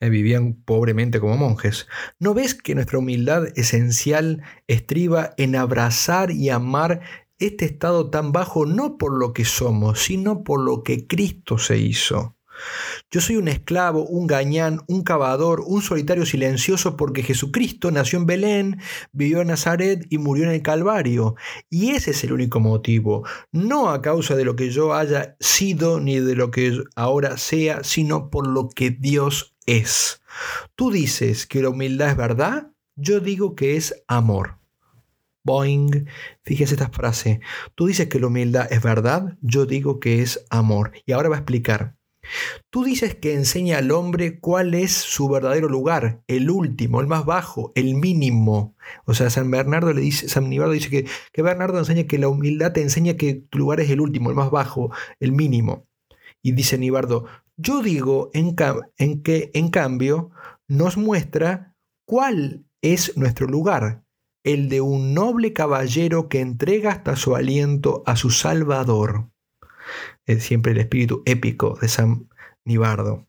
[0.00, 1.86] Eh, vivían pobremente como monjes.
[2.18, 7.00] ¿No ves que nuestra humildad esencial estriba en abrazar y amar
[7.38, 11.78] este estado tan bajo no por lo que somos, sino por lo que Cristo se
[11.78, 12.33] hizo?
[13.10, 18.26] Yo soy un esclavo, un gañán, un cavador, un solitario silencioso porque Jesucristo nació en
[18.26, 18.80] Belén,
[19.12, 21.36] vivió en Nazaret y murió en el Calvario.
[21.70, 26.00] Y ese es el único motivo, no a causa de lo que yo haya sido
[26.00, 30.20] ni de lo que ahora sea, sino por lo que Dios es.
[30.74, 34.58] Tú dices que la humildad es verdad, yo digo que es amor.
[35.44, 36.08] Boing.
[36.42, 37.40] Fíjese esta frase.
[37.74, 40.92] Tú dices que la humildad es verdad, yo digo que es amor.
[41.04, 41.96] Y ahora va a explicar.
[42.70, 47.24] Tú dices que enseña al hombre cuál es su verdadero lugar, el último, el más
[47.24, 48.74] bajo, el mínimo.
[49.04, 52.28] O sea, San Bernardo le dice, San Nibardo dice que, que Bernardo enseña que la
[52.28, 55.86] humildad te enseña que tu lugar es el último, el más bajo, el mínimo.
[56.42, 58.56] Y dice Nibardo, yo digo en,
[58.98, 60.30] en que en cambio
[60.68, 61.74] nos muestra
[62.06, 64.04] cuál es nuestro lugar,
[64.44, 69.30] el de un noble caballero que entrega hasta su aliento a su Salvador
[70.26, 72.28] es siempre el espíritu épico de San
[72.64, 73.26] Nibardo.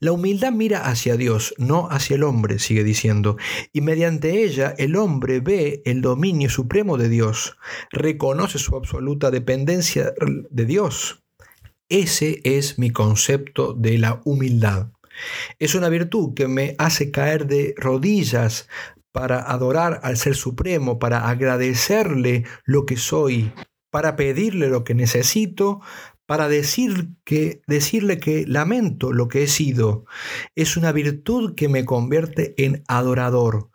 [0.00, 3.36] La humildad mira hacia Dios, no hacia el hombre, sigue diciendo,
[3.72, 7.56] y mediante ella el hombre ve el dominio supremo de Dios,
[7.90, 10.12] reconoce su absoluta dependencia
[10.50, 11.22] de Dios.
[11.88, 14.92] Ese es mi concepto de la humildad.
[15.58, 18.68] Es una virtud que me hace caer de rodillas
[19.12, 23.52] para adorar al Ser Supremo, para agradecerle lo que soy,
[23.90, 25.80] para pedirle lo que necesito,
[26.26, 30.04] para decir que, decirle que lamento lo que he sido.
[30.54, 33.70] Es una virtud que me convierte en adorador.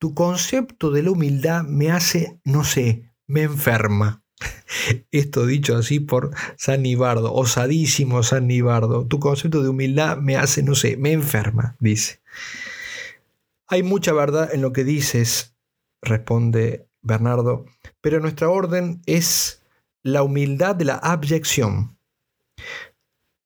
[0.00, 4.24] Tu concepto de la humildad me hace, no sé, me enferma.
[5.12, 9.06] Esto dicho así por San Nibardo, osadísimo San Nibardo.
[9.06, 12.20] Tu concepto de humildad me hace, no sé, me enferma, dice.
[13.68, 15.54] Hay mucha verdad en lo que dices,
[16.02, 17.66] responde Bernardo,
[18.00, 19.62] pero nuestra orden es
[20.02, 21.96] la humildad de la abyección.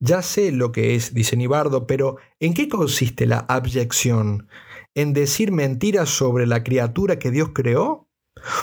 [0.00, 4.48] Ya sé lo que es, dice Nibardo, pero ¿en qué consiste la abyección?
[4.94, 8.08] ¿En decir mentiras sobre la criatura que Dios creó?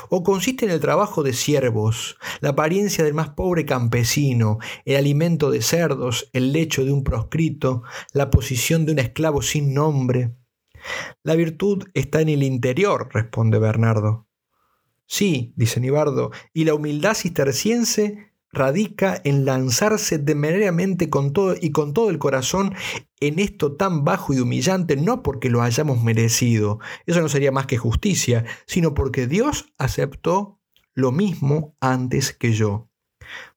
[0.10, 5.49] ¿O consiste en el trabajo de siervos, la apariencia del más pobre campesino, el alimento
[5.49, 7.82] de cerdos, el lecho de un proscrito,
[8.13, 10.36] la posición de un esclavo sin nombre?
[11.23, 14.27] La virtud está en el interior, responde Bernardo.
[15.12, 21.93] Sí, dice Nibardo, y la humildad cisterciense radica en lanzarse temerariamente con todo y con
[21.93, 22.74] todo el corazón
[23.19, 27.65] en esto tan bajo y humillante, no porque lo hayamos merecido, eso no sería más
[27.65, 30.62] que justicia, sino porque Dios aceptó
[30.93, 32.88] lo mismo antes que yo.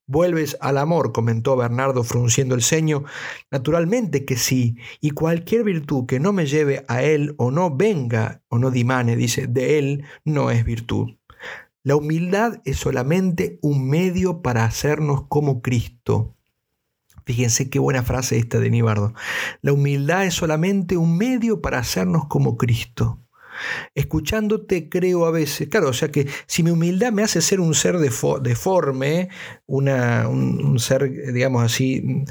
[0.09, 3.05] Vuelves al amor, comentó Bernardo frunciendo el ceño.
[3.53, 8.43] Naturalmente que sí, y cualquier virtud que no me lleve a él o no venga
[8.49, 11.15] o no dimane, dice, de él, no es virtud.
[11.85, 16.35] La humildad es solamente un medio para hacernos como Cristo.
[17.27, 19.13] Fíjense qué buena frase esta de Nibardo.
[19.61, 23.21] La humildad es solamente un medio para hacernos como Cristo.
[23.95, 27.75] Escuchándote creo a veces, claro, o sea que si mi humildad me hace ser un
[27.75, 29.29] ser deforme,
[29.67, 32.25] una, un, ser, digamos así,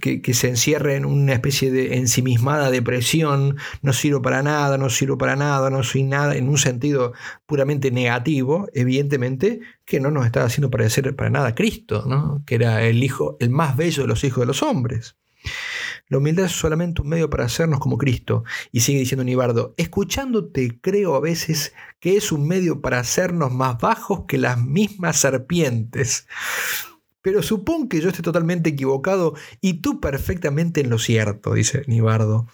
[0.00, 5.16] que, se encierre en una especie de ensimismada depresión, no sirvo para nada, no sirvo
[5.18, 7.12] para nada, no soy nada, en un sentido
[7.46, 12.42] puramente negativo, evidentemente que no nos está haciendo parecer para nada Cristo, ¿no?
[12.46, 15.16] que era el hijo, el más bello de los hijos de los hombres.
[16.08, 18.44] La humildad es solamente un medio para hacernos como Cristo.
[18.72, 23.78] Y sigue diciendo Nibardo, escuchándote creo a veces que es un medio para hacernos más
[23.78, 26.26] bajos que las mismas serpientes.
[27.22, 32.46] Pero supón que yo esté totalmente equivocado y tú perfectamente en lo cierto, dice Nibardo.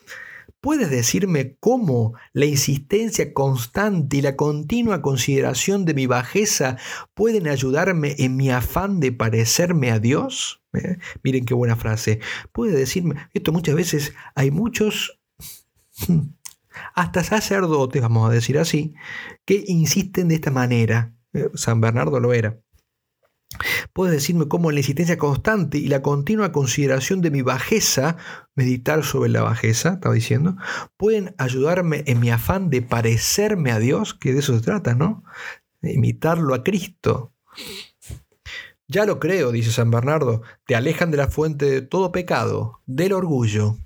[0.65, 6.79] ¿Puedes decirme cómo la insistencia constante y la continua consideración de mi bajeza
[7.13, 10.63] pueden ayudarme en mi afán de parecerme a Dios?
[10.73, 10.97] ¿Eh?
[11.23, 12.21] Miren qué buena frase.
[12.53, 15.21] Puede decirme, esto muchas veces hay muchos,
[16.95, 18.95] hasta sacerdotes, vamos a decir así,
[19.45, 21.15] que insisten de esta manera.
[21.35, 22.59] Eh, San Bernardo lo era.
[23.93, 28.17] Puedes decirme cómo la insistencia constante y la continua consideración de mi bajeza,
[28.55, 30.57] meditar sobre la bajeza, estaba diciendo,
[30.97, 35.25] pueden ayudarme en mi afán de parecerme a Dios, que de eso se trata, ¿no?
[35.81, 37.33] De imitarlo a Cristo.
[38.87, 43.13] Ya lo creo, dice San Bernardo, te alejan de la fuente de todo pecado, del
[43.13, 43.79] orgullo.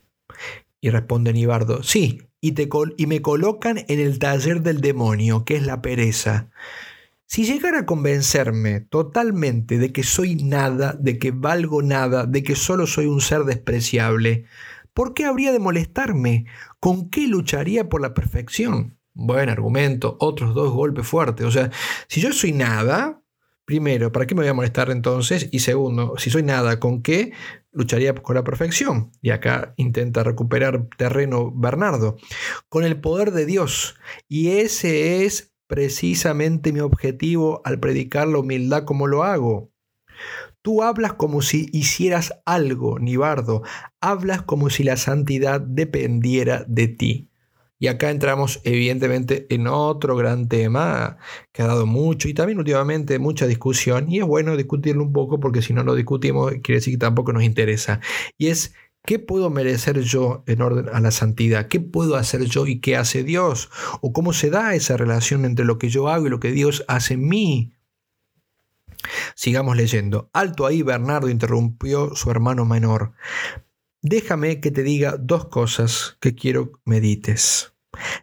[0.81, 5.57] Y responde Nibardo, sí, y, te y me colocan en el taller del demonio, que
[5.57, 6.51] es la pereza.
[7.31, 12.57] Si llegara a convencerme totalmente de que soy nada, de que valgo nada, de que
[12.57, 14.47] solo soy un ser despreciable,
[14.95, 16.47] ¿por qué habría de molestarme?
[16.81, 18.99] ¿Con qué lucharía por la perfección?
[19.13, 21.45] Buen argumento, otros dos golpes fuertes.
[21.45, 21.71] O sea,
[22.09, 23.23] si yo soy nada,
[23.67, 25.51] primero, ¿para qué me voy a molestar entonces?
[25.53, 27.33] Y segundo, si soy nada, ¿con qué?
[27.73, 29.13] Lucharía con la perfección.
[29.21, 32.17] Y acá intenta recuperar terreno Bernardo.
[32.71, 33.97] Con el poder de Dios.
[34.29, 39.71] Y ese es precisamente mi objetivo al predicar la humildad como lo hago.
[40.63, 43.63] Tú hablas como si hicieras algo, Nibardo.
[44.01, 47.31] Hablas como si la santidad dependiera de ti.
[47.79, 51.17] Y acá entramos evidentemente en otro gran tema
[51.53, 55.39] que ha dado mucho y también últimamente mucha discusión y es bueno discutirlo un poco
[55.39, 58.01] porque si no lo discutimos quiere decir que tampoco nos interesa.
[58.37, 58.75] Y es
[59.09, 61.69] ¿Qué puedo merecer yo en orden a la santidad?
[61.69, 63.71] ¿Qué puedo hacer yo y qué hace Dios?
[64.03, 66.85] ¿O cómo se da esa relación entre lo que yo hago y lo que Dios
[66.89, 67.73] hace en mí?
[69.35, 70.29] Sigamos leyendo.
[70.35, 73.15] Alto ahí, Bernardo interrumpió su hermano menor.
[74.03, 77.73] Déjame que te diga dos cosas que quiero medites.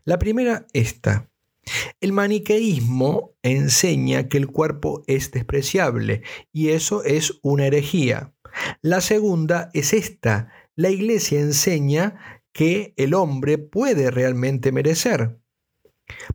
[0.03, 1.31] La primera, esta.
[1.99, 6.21] El maniqueísmo enseña que el cuerpo es despreciable
[6.53, 8.35] y eso es una herejía.
[8.83, 10.51] La segunda es esta.
[10.75, 15.39] La iglesia enseña que el hombre puede realmente merecer.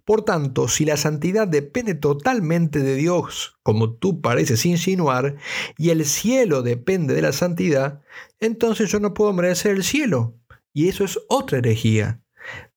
[0.04, 5.36] Por tanto, si la santidad depende totalmente de Dios, como tú pareces insinuar,
[5.78, 8.02] y el cielo depende de la santidad,
[8.40, 10.36] entonces yo no puedo merecer el cielo.
[10.72, 12.22] Y eso es otra herejía.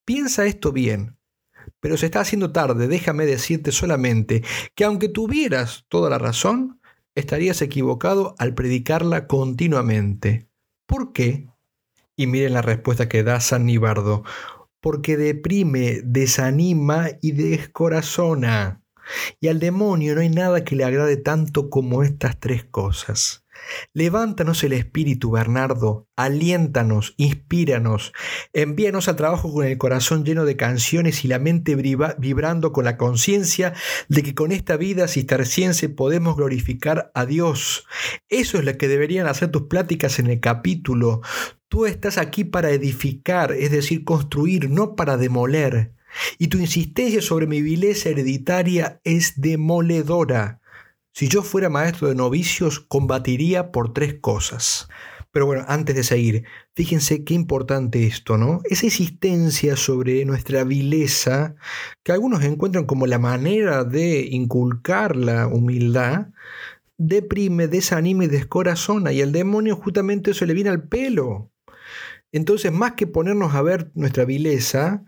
[0.05, 1.17] Piensa esto bien.
[1.79, 4.43] Pero se está haciendo tarde, déjame decirte solamente
[4.75, 6.79] que aunque tuvieras toda la razón,
[7.15, 10.49] estarías equivocado al predicarla continuamente.
[10.85, 11.52] ¿Por qué?
[12.15, 14.23] Y miren la respuesta que da San Nibardo
[14.83, 18.83] porque deprime, desanima y descorazona.
[19.39, 23.45] Y al demonio no hay nada que le agrade tanto como estas tres cosas.
[23.93, 28.11] Levántanos el espíritu, Bernardo, aliéntanos, inspíranos,
[28.51, 32.97] envíanos al trabajo con el corazón lleno de canciones y la mente vibrando con la
[32.97, 33.73] conciencia
[34.09, 37.85] de que con esta vida cisterciense podemos glorificar a Dios.
[38.27, 41.21] Eso es lo que deberían hacer tus pláticas en el capítulo.
[41.73, 45.95] Tú estás aquí para edificar, es decir, construir, no para demoler.
[46.37, 50.61] Y tu insistencia sobre mi vileza hereditaria es demoledora.
[51.13, 54.87] Si yo fuera maestro de novicios, combatiría por tres cosas.
[55.31, 56.43] Pero bueno, antes de seguir,
[56.75, 58.61] fíjense qué importante esto, ¿no?
[58.65, 61.55] Esa insistencia sobre nuestra vileza,
[62.03, 66.27] que algunos encuentran como la manera de inculcar la humildad,
[66.99, 71.49] deprime, desanima y descorazona, y al demonio justamente eso le viene al pelo.
[72.33, 75.05] Entonces, más que ponernos a ver nuestra vileza,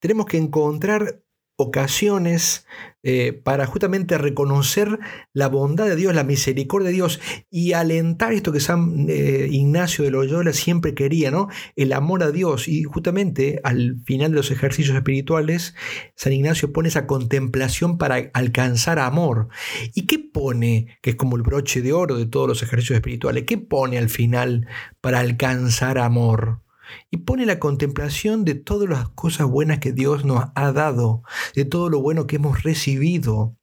[0.00, 1.22] tenemos que encontrar
[1.60, 2.66] ocasiones
[3.02, 5.00] eh, para justamente reconocer
[5.32, 10.04] la bondad de Dios, la misericordia de Dios y alentar esto que San eh, Ignacio
[10.04, 11.48] de Loyola siempre quería, ¿no?
[11.74, 12.68] El amor a Dios.
[12.68, 15.74] Y justamente al final de los ejercicios espirituales,
[16.14, 19.48] San Ignacio pone esa contemplación para alcanzar amor.
[19.94, 23.44] ¿Y qué pone, que es como el broche de oro de todos los ejercicios espirituales,
[23.48, 24.68] qué pone al final
[25.00, 26.62] para alcanzar amor?
[27.10, 31.22] Y pone la contemplación de todas las cosas buenas que Dios nos ha dado,
[31.54, 33.56] de todo lo bueno que hemos recibido.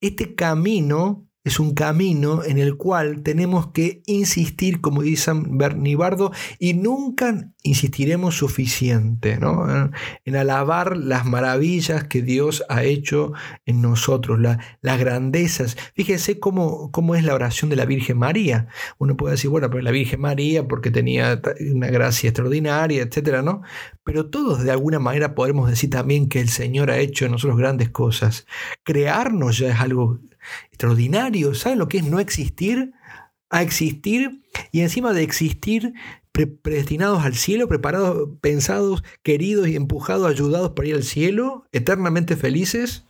[0.00, 6.32] Este camino es un camino en el cual tenemos que insistir, como dice San Bernibardo,
[6.58, 9.90] y nunca insistiremos suficiente ¿no?
[10.24, 13.32] en alabar las maravillas que Dios ha hecho
[13.66, 15.76] en nosotros, las grandezas.
[15.94, 18.68] Fíjense cómo, cómo es la oración de la Virgen María.
[18.98, 21.42] Uno puede decir, bueno, pero la Virgen María porque tenía
[21.74, 23.62] una gracia extraordinaria, etcétera, ¿no?
[24.02, 27.58] Pero todos de alguna manera podemos decir también que el Señor ha hecho en nosotros
[27.58, 28.46] grandes cosas.
[28.82, 30.20] Crearnos ya es algo
[30.68, 31.54] extraordinario.
[31.54, 32.92] ¿Saben lo que es no existir?
[33.50, 35.94] A existir y encima de existir,
[36.32, 43.04] predestinados al cielo, preparados, pensados, queridos y empujados, ayudados para ir al cielo, eternamente felices.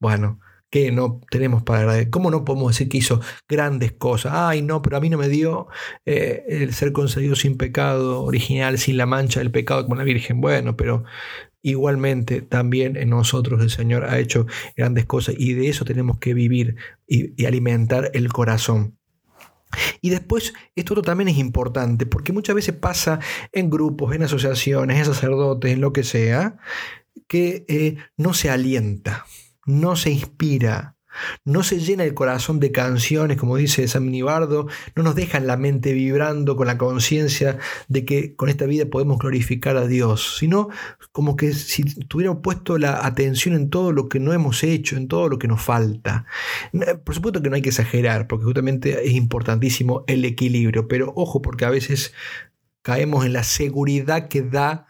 [0.00, 0.40] Bueno,
[0.74, 2.10] que no tenemos para agradecer.
[2.10, 4.32] ¿Cómo no podemos decir que hizo grandes cosas?
[4.34, 5.68] Ay, no, pero a mí no me dio
[6.04, 10.40] eh, el ser concedido sin pecado original, sin la mancha del pecado como la Virgen.
[10.40, 11.04] Bueno, pero
[11.64, 14.46] igualmente también en nosotros el Señor ha hecho
[14.76, 16.76] grandes cosas y de eso tenemos que vivir
[17.08, 18.98] y, alimentar el corazón.
[20.00, 23.18] Y después, esto también es importante, porque muchas veces pasa
[23.50, 26.58] en grupos, en asociaciones, en sacerdotes, en lo que sea,
[27.26, 29.24] que eh, no se alienta,
[29.66, 30.93] no se inspira,
[31.44, 35.56] no se llena el corazón de canciones, como dice San Minibardo, no nos dejan la
[35.56, 37.58] mente vibrando con la conciencia
[37.88, 40.68] de que con esta vida podemos glorificar a Dios, sino
[41.12, 45.08] como que si tuviéramos puesto la atención en todo lo que no hemos hecho, en
[45.08, 46.26] todo lo que nos falta.
[47.04, 51.42] Por supuesto que no hay que exagerar, porque justamente es importantísimo el equilibrio, pero ojo,
[51.42, 52.12] porque a veces
[52.82, 54.86] caemos en la seguridad que da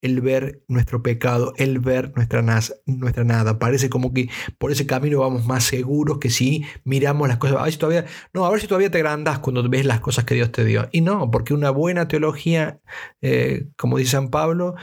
[0.00, 3.58] el ver nuestro pecado, el ver nuestra, nada.
[3.58, 4.28] Parece como que
[4.58, 7.58] por ese camino vamos más seguros que si miramos las cosas.
[7.58, 10.24] A ver si todavía, no, a ver si todavía te agrandas cuando ves las cosas
[10.24, 10.88] que Dios te dio.
[10.92, 12.80] Y no, porque una buena teología,
[13.20, 14.76] eh, como dice San Pablo,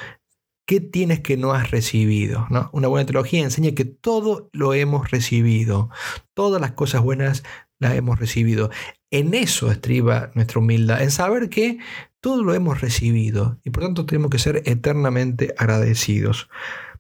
[0.66, 2.48] ¿qué tienes que no has recibido?
[2.50, 2.70] ¿no?
[2.74, 5.90] Una buena teología enseña que todo lo hemos recibido.
[6.34, 7.44] Todas las cosas buenas
[7.80, 8.70] las hemos recibido.
[9.12, 11.78] En eso estriba nuestra humildad, en saber que
[12.20, 16.50] todo lo hemos recibido y por tanto tenemos que ser eternamente agradecidos.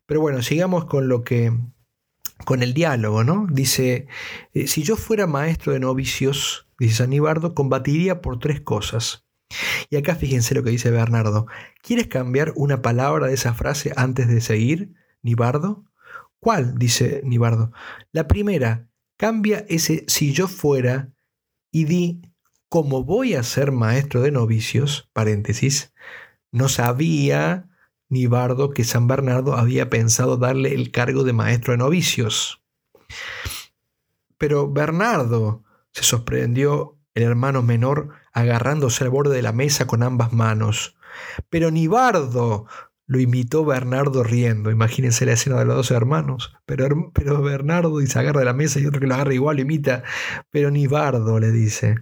[0.05, 1.51] Pero bueno, sigamos con lo que
[2.43, 3.47] con el diálogo, ¿no?
[3.49, 4.07] Dice,
[4.53, 9.25] eh, si yo fuera maestro de novicios, dice Sanibardo, combatiría por tres cosas.
[9.89, 11.47] Y acá fíjense lo que dice Bernardo.
[11.81, 15.85] ¿Quieres cambiar una palabra de esa frase antes de seguir, Nibardo?
[16.39, 16.77] ¿Cuál?
[16.77, 17.71] dice Nibardo.
[18.11, 21.14] La primera, cambia ese si yo fuera
[21.76, 22.21] y di
[22.69, 25.93] como voy a ser maestro de novicios, paréntesis,
[26.53, 27.67] no sabía
[28.07, 32.63] ni Bardo que San Bernardo había pensado darle el cargo de maestro de novicios.
[34.38, 40.32] Pero Bernardo, se sorprendió el hermano menor agarrándose al borde de la mesa con ambas
[40.32, 40.95] manos.
[41.49, 42.67] Pero ni Bardo,
[43.07, 44.71] lo imitó Bernardo riendo.
[44.71, 46.55] Imagínense la escena de los dos hermanos.
[46.65, 49.57] Pero, pero Bernardo y se agarra de la mesa y otro que lo agarra igual,
[49.57, 50.03] lo imita.
[50.49, 51.95] Pero ni Bardo le dice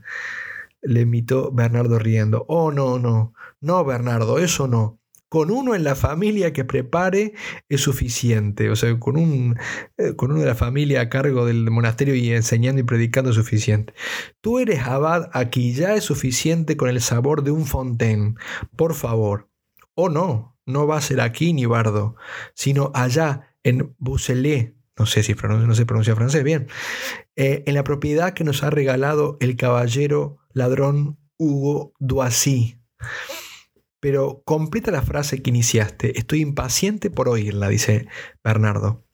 [0.84, 2.46] le imitó Bernardo riendo.
[2.48, 5.00] Oh, no, no, no, Bernardo, eso no.
[5.30, 7.34] Con uno en la familia que prepare
[7.68, 8.70] es suficiente.
[8.70, 9.58] O sea, con, un,
[9.98, 13.36] eh, con uno de la familia a cargo del monasterio y enseñando y predicando es
[13.36, 13.94] suficiente.
[14.42, 18.36] Tú eres abad aquí, ya es suficiente con el sabor de un fontaine.
[18.76, 19.50] Por favor.
[19.96, 22.16] Oh, no, no va a ser aquí ni bardo,
[22.54, 26.68] sino allá en Bucelé, no sé si no se pronuncia francés bien,
[27.36, 32.80] eh, en la propiedad que nos ha regalado el caballero ladrón Hugo Doisy.
[34.00, 36.18] Pero completa la frase que iniciaste.
[36.20, 38.08] Estoy impaciente por oírla, dice
[38.44, 39.06] Bernardo.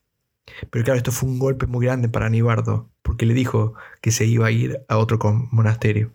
[0.71, 4.25] Pero claro, esto fue un golpe muy grande para Nibardo, porque le dijo que se
[4.25, 5.19] iba a ir a otro
[5.51, 6.13] monasterio.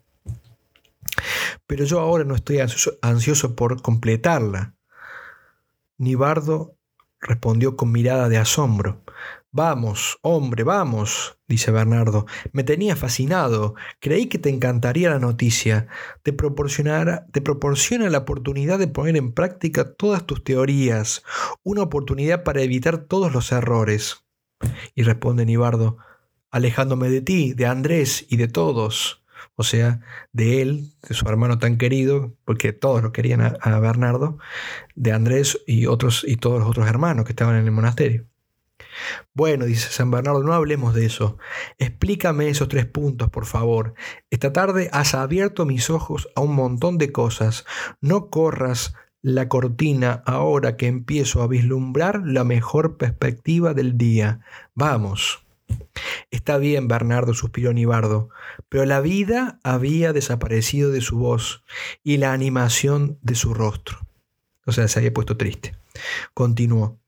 [1.66, 2.59] Pero yo ahora no estoy
[3.03, 4.73] ansioso por completarla.
[5.99, 6.76] Nibardo
[7.20, 9.03] respondió con mirada de asombro.
[9.51, 12.26] Vamos, hombre, vamos, dice Bernardo.
[12.53, 13.76] Me tenía fascinado.
[14.01, 15.86] Creí que te encantaría la noticia.
[16.24, 21.22] Te, te proporciona la oportunidad de poner en práctica todas tus teorías.
[21.62, 24.24] Una oportunidad para evitar todos los errores.
[24.97, 25.99] Y responde Nibardo,
[26.51, 29.23] alejándome de ti, de Andrés y de todos.
[29.57, 30.00] O sea,
[30.32, 34.38] de él, de su hermano tan querido, porque todos lo querían a, a Bernardo,
[34.94, 38.26] de Andrés y otros y todos los otros hermanos que estaban en el monasterio.
[39.32, 41.38] Bueno, dice San Bernardo, no hablemos de eso.
[41.78, 43.94] Explícame esos tres puntos, por favor.
[44.30, 47.64] Esta tarde has abierto mis ojos a un montón de cosas.
[48.00, 54.40] No corras la cortina ahora que empiezo a vislumbrar la mejor perspectiva del día.
[54.74, 55.43] Vamos.
[56.30, 58.28] Está bien, Bernardo, suspiró Nibardo,
[58.68, 61.64] pero la vida había desaparecido de su voz
[62.02, 63.98] y la animación de su rostro.
[64.66, 65.76] O sea, se había puesto triste.
[66.32, 66.98] Continuó.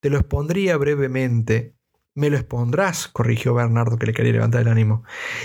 [0.00, 1.74] Te lo expondría brevemente.
[2.16, 5.02] Me lo expondrás, corrigió Bernardo, que le quería levantar el ánimo.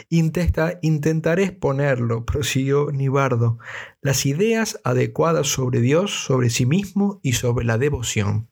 [0.10, 3.58] Intentaré exponerlo, prosiguió Nibardo,
[4.02, 8.50] las ideas adecuadas sobre Dios, sobre sí mismo y sobre la devoción.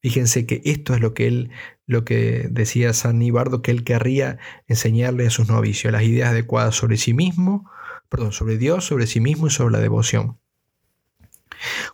[0.00, 1.50] Fíjense que esto es lo que él,
[1.86, 6.74] lo que decía San Nibardo, que él querría enseñarle a sus novicios, las ideas adecuadas
[6.74, 7.70] sobre sí mismo,
[8.08, 10.38] perdón, sobre Dios, sobre sí mismo y sobre la devoción.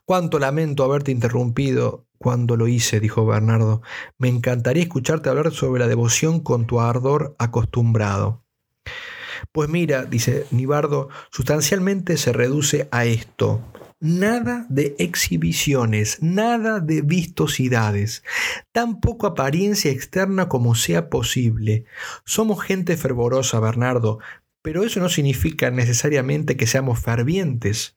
[0.04, 3.82] Cuánto lamento haberte interrumpido cuando lo hice, dijo Bernardo.
[4.18, 8.42] Me encantaría escucharte hablar sobre la devoción con tu ardor acostumbrado.
[9.52, 13.62] Pues mira, dice Nibardo, sustancialmente se reduce a esto.
[14.00, 18.22] Nada de exhibiciones, nada de vistosidades,
[18.70, 21.84] tan poco apariencia externa como sea posible.
[22.24, 24.20] Somos gente fervorosa, Bernardo,
[24.62, 27.96] pero eso no significa necesariamente que seamos fervientes.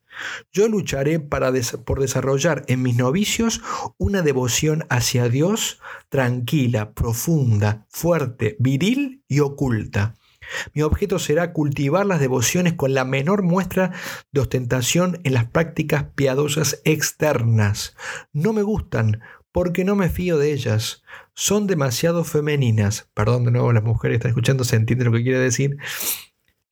[0.51, 1.51] Yo lucharé para
[1.85, 3.61] por desarrollar en mis novicios
[3.99, 5.79] una devoción hacia Dios
[6.09, 10.15] tranquila, profunda, fuerte, viril y oculta.
[10.73, 13.91] Mi objeto será cultivar las devociones con la menor muestra
[14.31, 17.95] de ostentación en las prácticas piadosas externas.
[18.33, 19.21] No me gustan
[19.51, 21.03] porque no me fío de ellas.
[21.33, 23.09] Son demasiado femeninas.
[23.13, 25.77] Perdón, de nuevo las mujeres están escuchando, se entiende lo que quiere decir.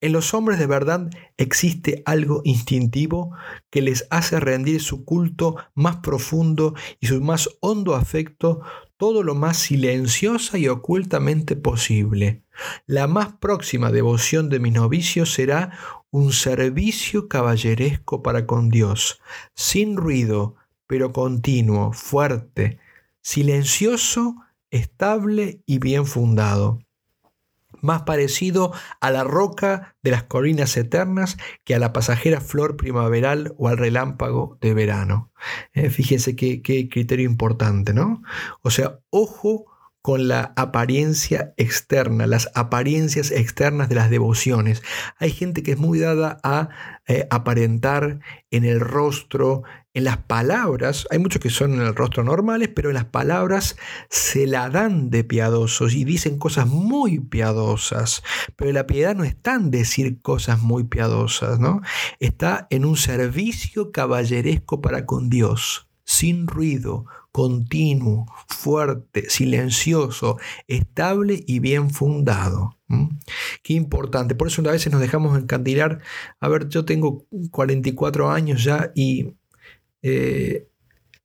[0.01, 3.35] En los hombres de verdad existe algo instintivo
[3.69, 8.61] que les hace rendir su culto más profundo y su más hondo afecto
[8.99, 12.43] todo lo más silenciosa y ocultamente posible.
[12.85, 15.71] La más próxima devoción de mis novicios será
[16.11, 19.21] un servicio caballeresco para con Dios,
[19.55, 22.77] sin ruido, pero continuo, fuerte,
[23.21, 24.35] silencioso,
[24.69, 26.81] estable y bien fundado
[27.81, 33.53] más parecido a la roca de las colinas eternas que a la pasajera flor primaveral
[33.57, 35.31] o al relámpago de verano.
[35.73, 38.21] Eh, fíjense qué, criterio importante, ¿no?
[38.61, 39.65] O sea, ojo
[40.01, 44.81] con la apariencia externa, las apariencias externas de las devociones.
[45.17, 46.69] Hay gente que es muy dada a
[47.05, 48.19] eh, aparentar
[48.49, 49.63] en el rostro,
[49.93, 51.07] en las palabras.
[51.11, 53.75] Hay muchos que son en el rostro normales, pero en las palabras
[54.09, 58.23] se la dan de piadosos y dicen cosas muy piadosas.
[58.55, 61.81] Pero la piedad no está en decir cosas muy piadosas, ¿no?
[62.19, 71.59] Está en un servicio caballeresco para con Dios sin ruido, continuo, fuerte, silencioso, estable y
[71.59, 72.79] bien fundado.
[73.61, 74.33] Qué importante.
[74.33, 75.99] Por eso a veces nos dejamos encandilar.
[76.39, 79.35] A ver, yo tengo 44 años ya y
[80.01, 80.69] eh,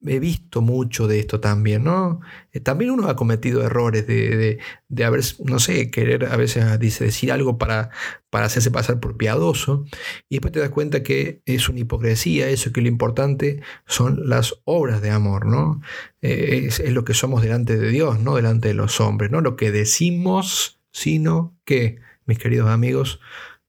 [0.07, 2.21] he visto mucho de esto también, ¿no?
[2.53, 4.59] Eh, también uno ha cometido errores de,
[4.89, 7.91] de, haber, no sé, querer a veces dice, decir algo para,
[8.31, 9.85] para hacerse pasar por piadoso
[10.29, 14.61] y después te das cuenta que es una hipocresía, eso que lo importante son las
[14.65, 15.81] obras de amor, ¿no?
[16.21, 19.57] Eh, es, lo que somos delante de Dios, no delante de los hombres, no lo
[19.57, 23.21] que decimos, sino que, mis queridos amigos,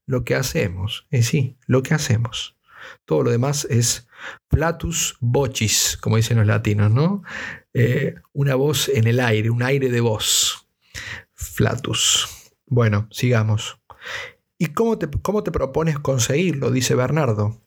[0.06, 2.55] lo que hacemos, es sí, lo que hacemos.
[3.04, 4.08] Todo lo demás es
[4.48, 7.22] flatus vocis, como dicen los latinos, ¿no?
[7.74, 10.68] Eh, una voz en el aire, un aire de voz.
[11.34, 12.28] Flatus.
[12.66, 13.78] Bueno, sigamos.
[14.58, 16.70] ¿Y cómo te, cómo te propones conseguirlo?
[16.70, 17.60] Dice Bernardo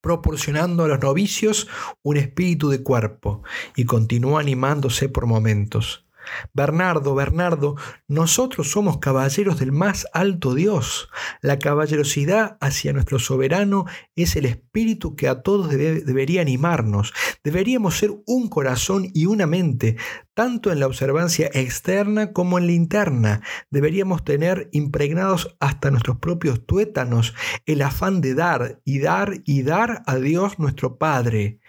[0.00, 1.68] proporcionando a los novicios
[2.02, 3.42] un espíritu de cuerpo,
[3.76, 6.06] y continúa animándose por momentos.
[6.52, 7.76] Bernardo, Bernardo,
[8.08, 11.08] nosotros somos caballeros del más alto Dios.
[11.40, 17.12] La caballerosidad hacia nuestro soberano es el espíritu que a todos debería animarnos.
[17.44, 19.96] Deberíamos ser un corazón y una mente,
[20.40, 23.42] tanto en la observancia externa como en la interna.
[23.68, 27.34] Deberíamos tener impregnados hasta nuestros propios tuétanos
[27.66, 31.60] el afán de dar y dar y dar a Dios nuestro Padre.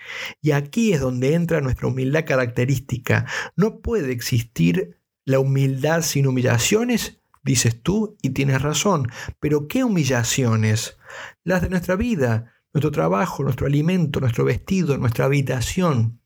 [0.42, 3.26] Y aquí es donde entra nuestra humildad característica.
[3.58, 9.10] No puede existir la humildad sin humillaciones, dices tú, y tienes razón.
[9.42, 10.98] Pero ¿qué humillaciones?
[11.44, 16.21] Las de nuestra vida, nuestro trabajo, nuestro alimento, nuestro vestido, nuestra habitación.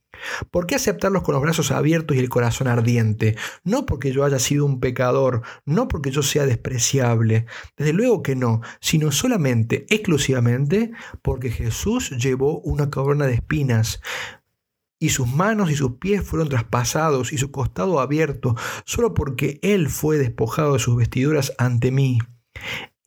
[0.51, 3.36] ¿Por qué aceptarlos con los brazos abiertos y el corazón ardiente?
[3.63, 7.45] No porque yo haya sido un pecador, no porque yo sea despreciable,
[7.78, 10.91] desde luego que no, sino solamente, exclusivamente,
[11.22, 14.01] porque Jesús llevó una corona de espinas,
[14.99, 18.55] y sus manos y sus pies fueron traspasados y su costado abierto,
[18.86, 22.20] solo porque Él fue despojado de sus vestiduras ante mí.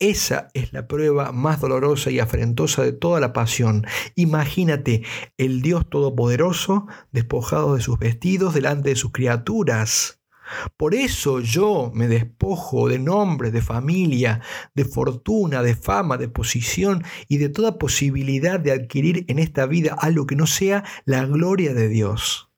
[0.01, 3.84] Esa es la prueba más dolorosa y afrentosa de toda la pasión.
[4.14, 5.03] Imagínate
[5.38, 10.20] el Dios Todopoderoso despojado de sus vestidos delante de sus criaturas.
[10.76, 14.40] Por eso yo me despojo de nombre, de familia,
[14.72, 19.96] de fortuna, de fama, de posición y de toda posibilidad de adquirir en esta vida
[19.99, 22.49] algo que no sea la gloria de Dios.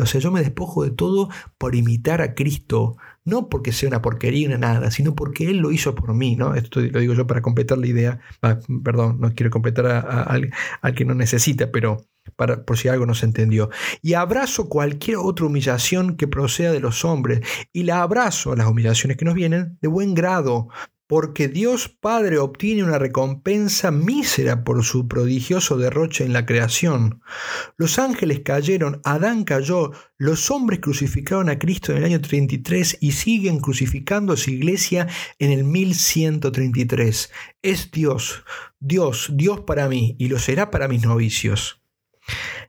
[0.00, 2.96] O sea, yo me despojo de todo por imitar a Cristo,
[3.28, 6.54] no porque sea una porquería, una nada, sino porque Él lo hizo por mí, ¿no?
[6.54, 8.20] Esto lo digo yo para completar la idea,
[8.82, 10.50] perdón, no quiero completar al,
[10.94, 11.98] que no necesita, pero
[12.36, 13.70] para, por si algo no se entendió.
[14.02, 17.40] Y abrazo cualquier otra humillación que proceda de los hombres,
[17.72, 20.68] y la abrazo a las humillaciones que nos vienen de buen grado,
[21.08, 27.22] porque Dios Padre obtiene una recompensa mísera por su prodigioso derroche en la creación.
[27.78, 33.12] Los ángeles cayeron, Adán cayó, los hombres crucificaron a Cristo en el año 33 y
[33.12, 37.32] siguen crucificando a su iglesia en el 1133.
[37.62, 38.44] Es Dios,
[38.78, 41.82] Dios, Dios para mí y lo será para mis novicios.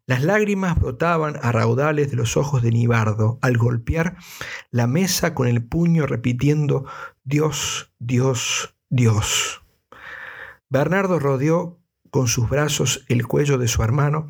[0.09, 4.17] Las lágrimas brotaban a raudales de los ojos de Nibardo al golpear
[4.71, 6.85] la mesa con el puño repitiendo
[7.23, 9.61] Dios, Dios, Dios.
[10.67, 11.77] Bernardo rodeó
[12.09, 14.25] con sus brazos el cuello de su hermano,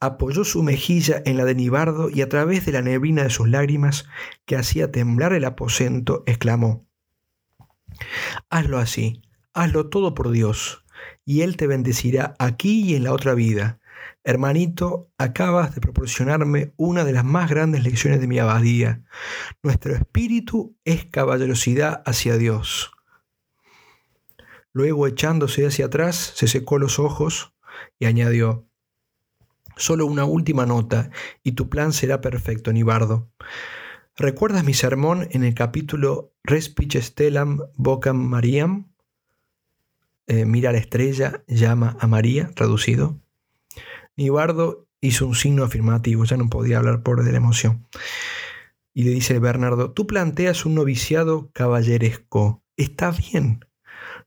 [0.00, 3.48] apoyó su mejilla en la de Nibardo y a través de la neblina de sus
[3.48, 4.08] lágrimas,
[4.44, 6.84] que hacía temblar el aposento, exclamó,
[8.48, 9.22] Hazlo así,
[9.54, 10.84] hazlo todo por Dios,
[11.24, 13.79] y Él te bendecirá aquí y en la otra vida.
[14.22, 19.02] Hermanito, acabas de proporcionarme una de las más grandes lecciones de mi abadía.
[19.62, 22.92] Nuestro espíritu es caballerosidad hacia Dios.
[24.72, 27.54] Luego, echándose hacia atrás, se secó los ojos
[27.98, 28.66] y añadió,
[29.76, 31.10] Solo una última nota
[31.42, 33.30] y tu plan será perfecto, Nibardo.
[34.14, 38.92] ¿Recuerdas mi sermón en el capítulo Respich Stellam Vocam Mariam?
[40.26, 43.18] Eh, mira la estrella, llama a María, traducido.
[44.20, 47.88] Nibardo hizo un signo afirmativo, ya no podía hablar por de la emoción.
[48.92, 53.64] Y le dice Bernardo, tú planteas un noviciado caballeresco, está bien.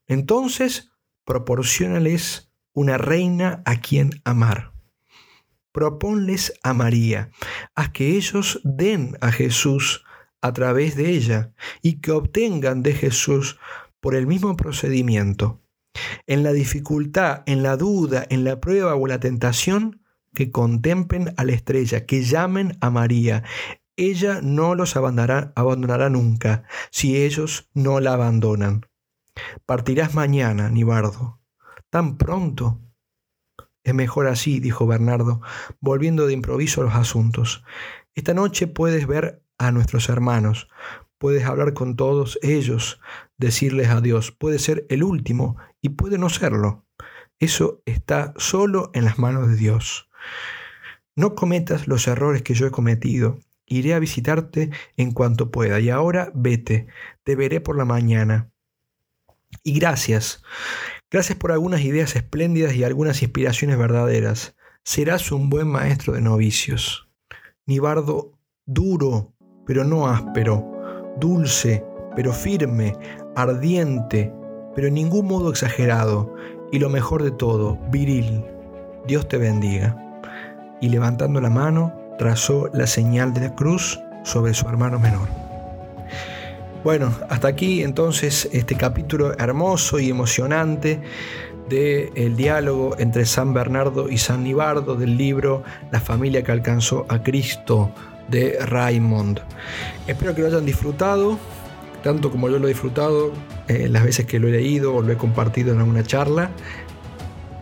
[0.08, 0.90] Entonces,
[1.24, 4.72] proporcionales una reina a quien amar.
[5.70, 7.30] Proponles a María,
[7.76, 10.04] a que ellos den a Jesús
[10.40, 13.60] a través de ella y que obtengan de Jesús
[14.00, 15.63] por el mismo procedimiento.
[16.26, 20.02] En la dificultad, en la duda, en la prueba o la tentación,
[20.34, 23.44] que contemplen a la estrella, que llamen a María.
[23.96, 28.86] Ella no los abandonará, abandonará nunca si ellos no la abandonan.
[29.64, 31.40] Partirás mañana, Nibardo.
[31.90, 32.80] ¿Tan pronto?
[33.84, 35.40] Es mejor así, dijo Bernardo,
[35.80, 37.62] volviendo de improviso a los asuntos.
[38.14, 40.68] Esta noche puedes ver a nuestros hermanos,
[41.18, 43.00] puedes hablar con todos ellos,
[43.36, 46.86] decirles adiós, puede ser el último y puede no serlo.
[47.38, 50.08] Eso está solo en las manos de Dios.
[51.14, 53.38] No cometas los errores que yo he cometido.
[53.66, 55.78] Iré a visitarte en cuanto pueda.
[55.80, 56.86] Y ahora vete.
[57.22, 58.50] Te veré por la mañana.
[59.62, 60.42] Y gracias.
[61.10, 64.56] Gracias por algunas ideas espléndidas y algunas inspiraciones verdaderas.
[64.84, 67.10] Serás un buen maestro de novicios.
[67.66, 69.34] Nibardo duro,
[69.66, 70.64] pero no áspero.
[71.20, 71.84] Dulce,
[72.16, 72.96] pero firme.
[73.36, 74.32] Ardiente,
[74.74, 76.34] pero en ningún modo exagerado.
[76.72, 78.44] Y lo mejor de todo, viril.
[79.06, 79.96] Dios te bendiga.
[80.80, 85.28] Y levantando la mano, trazó la señal de la cruz sobre su hermano menor.
[86.82, 91.00] Bueno, hasta aquí entonces este capítulo hermoso y emocionante
[91.68, 97.06] del el diálogo entre San Bernardo y San Nibardo del libro La familia que alcanzó
[97.08, 97.90] a Cristo
[98.28, 99.40] de Raymond.
[100.06, 101.38] Espero que lo hayan disfrutado,
[102.04, 103.32] tanto como yo lo he disfrutado
[103.66, 106.50] eh, las veces que lo he leído o lo he compartido en alguna charla.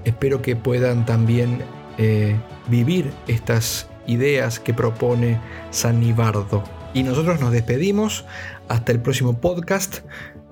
[0.05, 1.63] Espero que puedan también
[1.97, 2.37] eh,
[2.69, 5.41] vivir estas ideas que propone
[5.71, 6.65] San Nibardo.
[6.93, 8.27] Y nosotros nos despedimos
[8.69, 10.01] hasta el próximo podcast.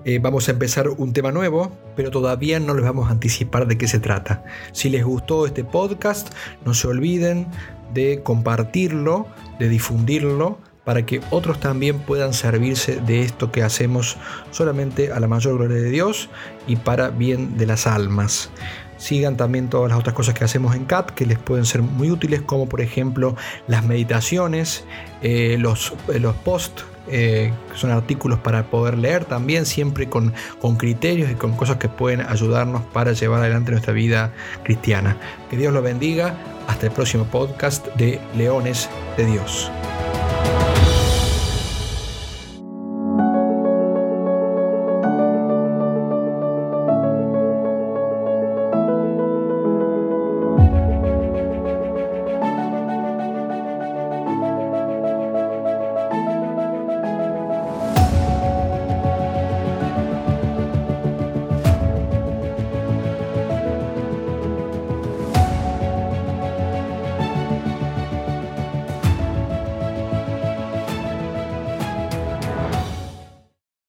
[0.05, 3.77] Eh, vamos a empezar un tema nuevo, pero todavía no les vamos a anticipar de
[3.77, 4.45] qué se trata.
[4.71, 6.33] Si les gustó este podcast,
[6.65, 7.45] no se olviden
[7.93, 9.27] de compartirlo,
[9.59, 14.17] de difundirlo, para que otros también puedan servirse de esto que hacemos
[14.51, 16.29] solamente a la mayor gloria de Dios
[16.67, 18.49] y para bien de las almas.
[18.97, 22.11] Sigan también todas las otras cosas que hacemos en CAT que les pueden ser muy
[22.11, 23.35] útiles, como por ejemplo
[23.67, 24.83] las meditaciones,
[25.23, 30.33] eh, los, eh, los posts eh, que son artículos para poder leer también, siempre con,
[30.59, 35.17] con, criterios y con cosas que pueden ayudarnos para llevar adelante nuestra vida cristiana.
[35.49, 36.35] Que Dios lo bendiga.
[36.67, 39.71] Hasta el próximo podcast de Leones de Dios.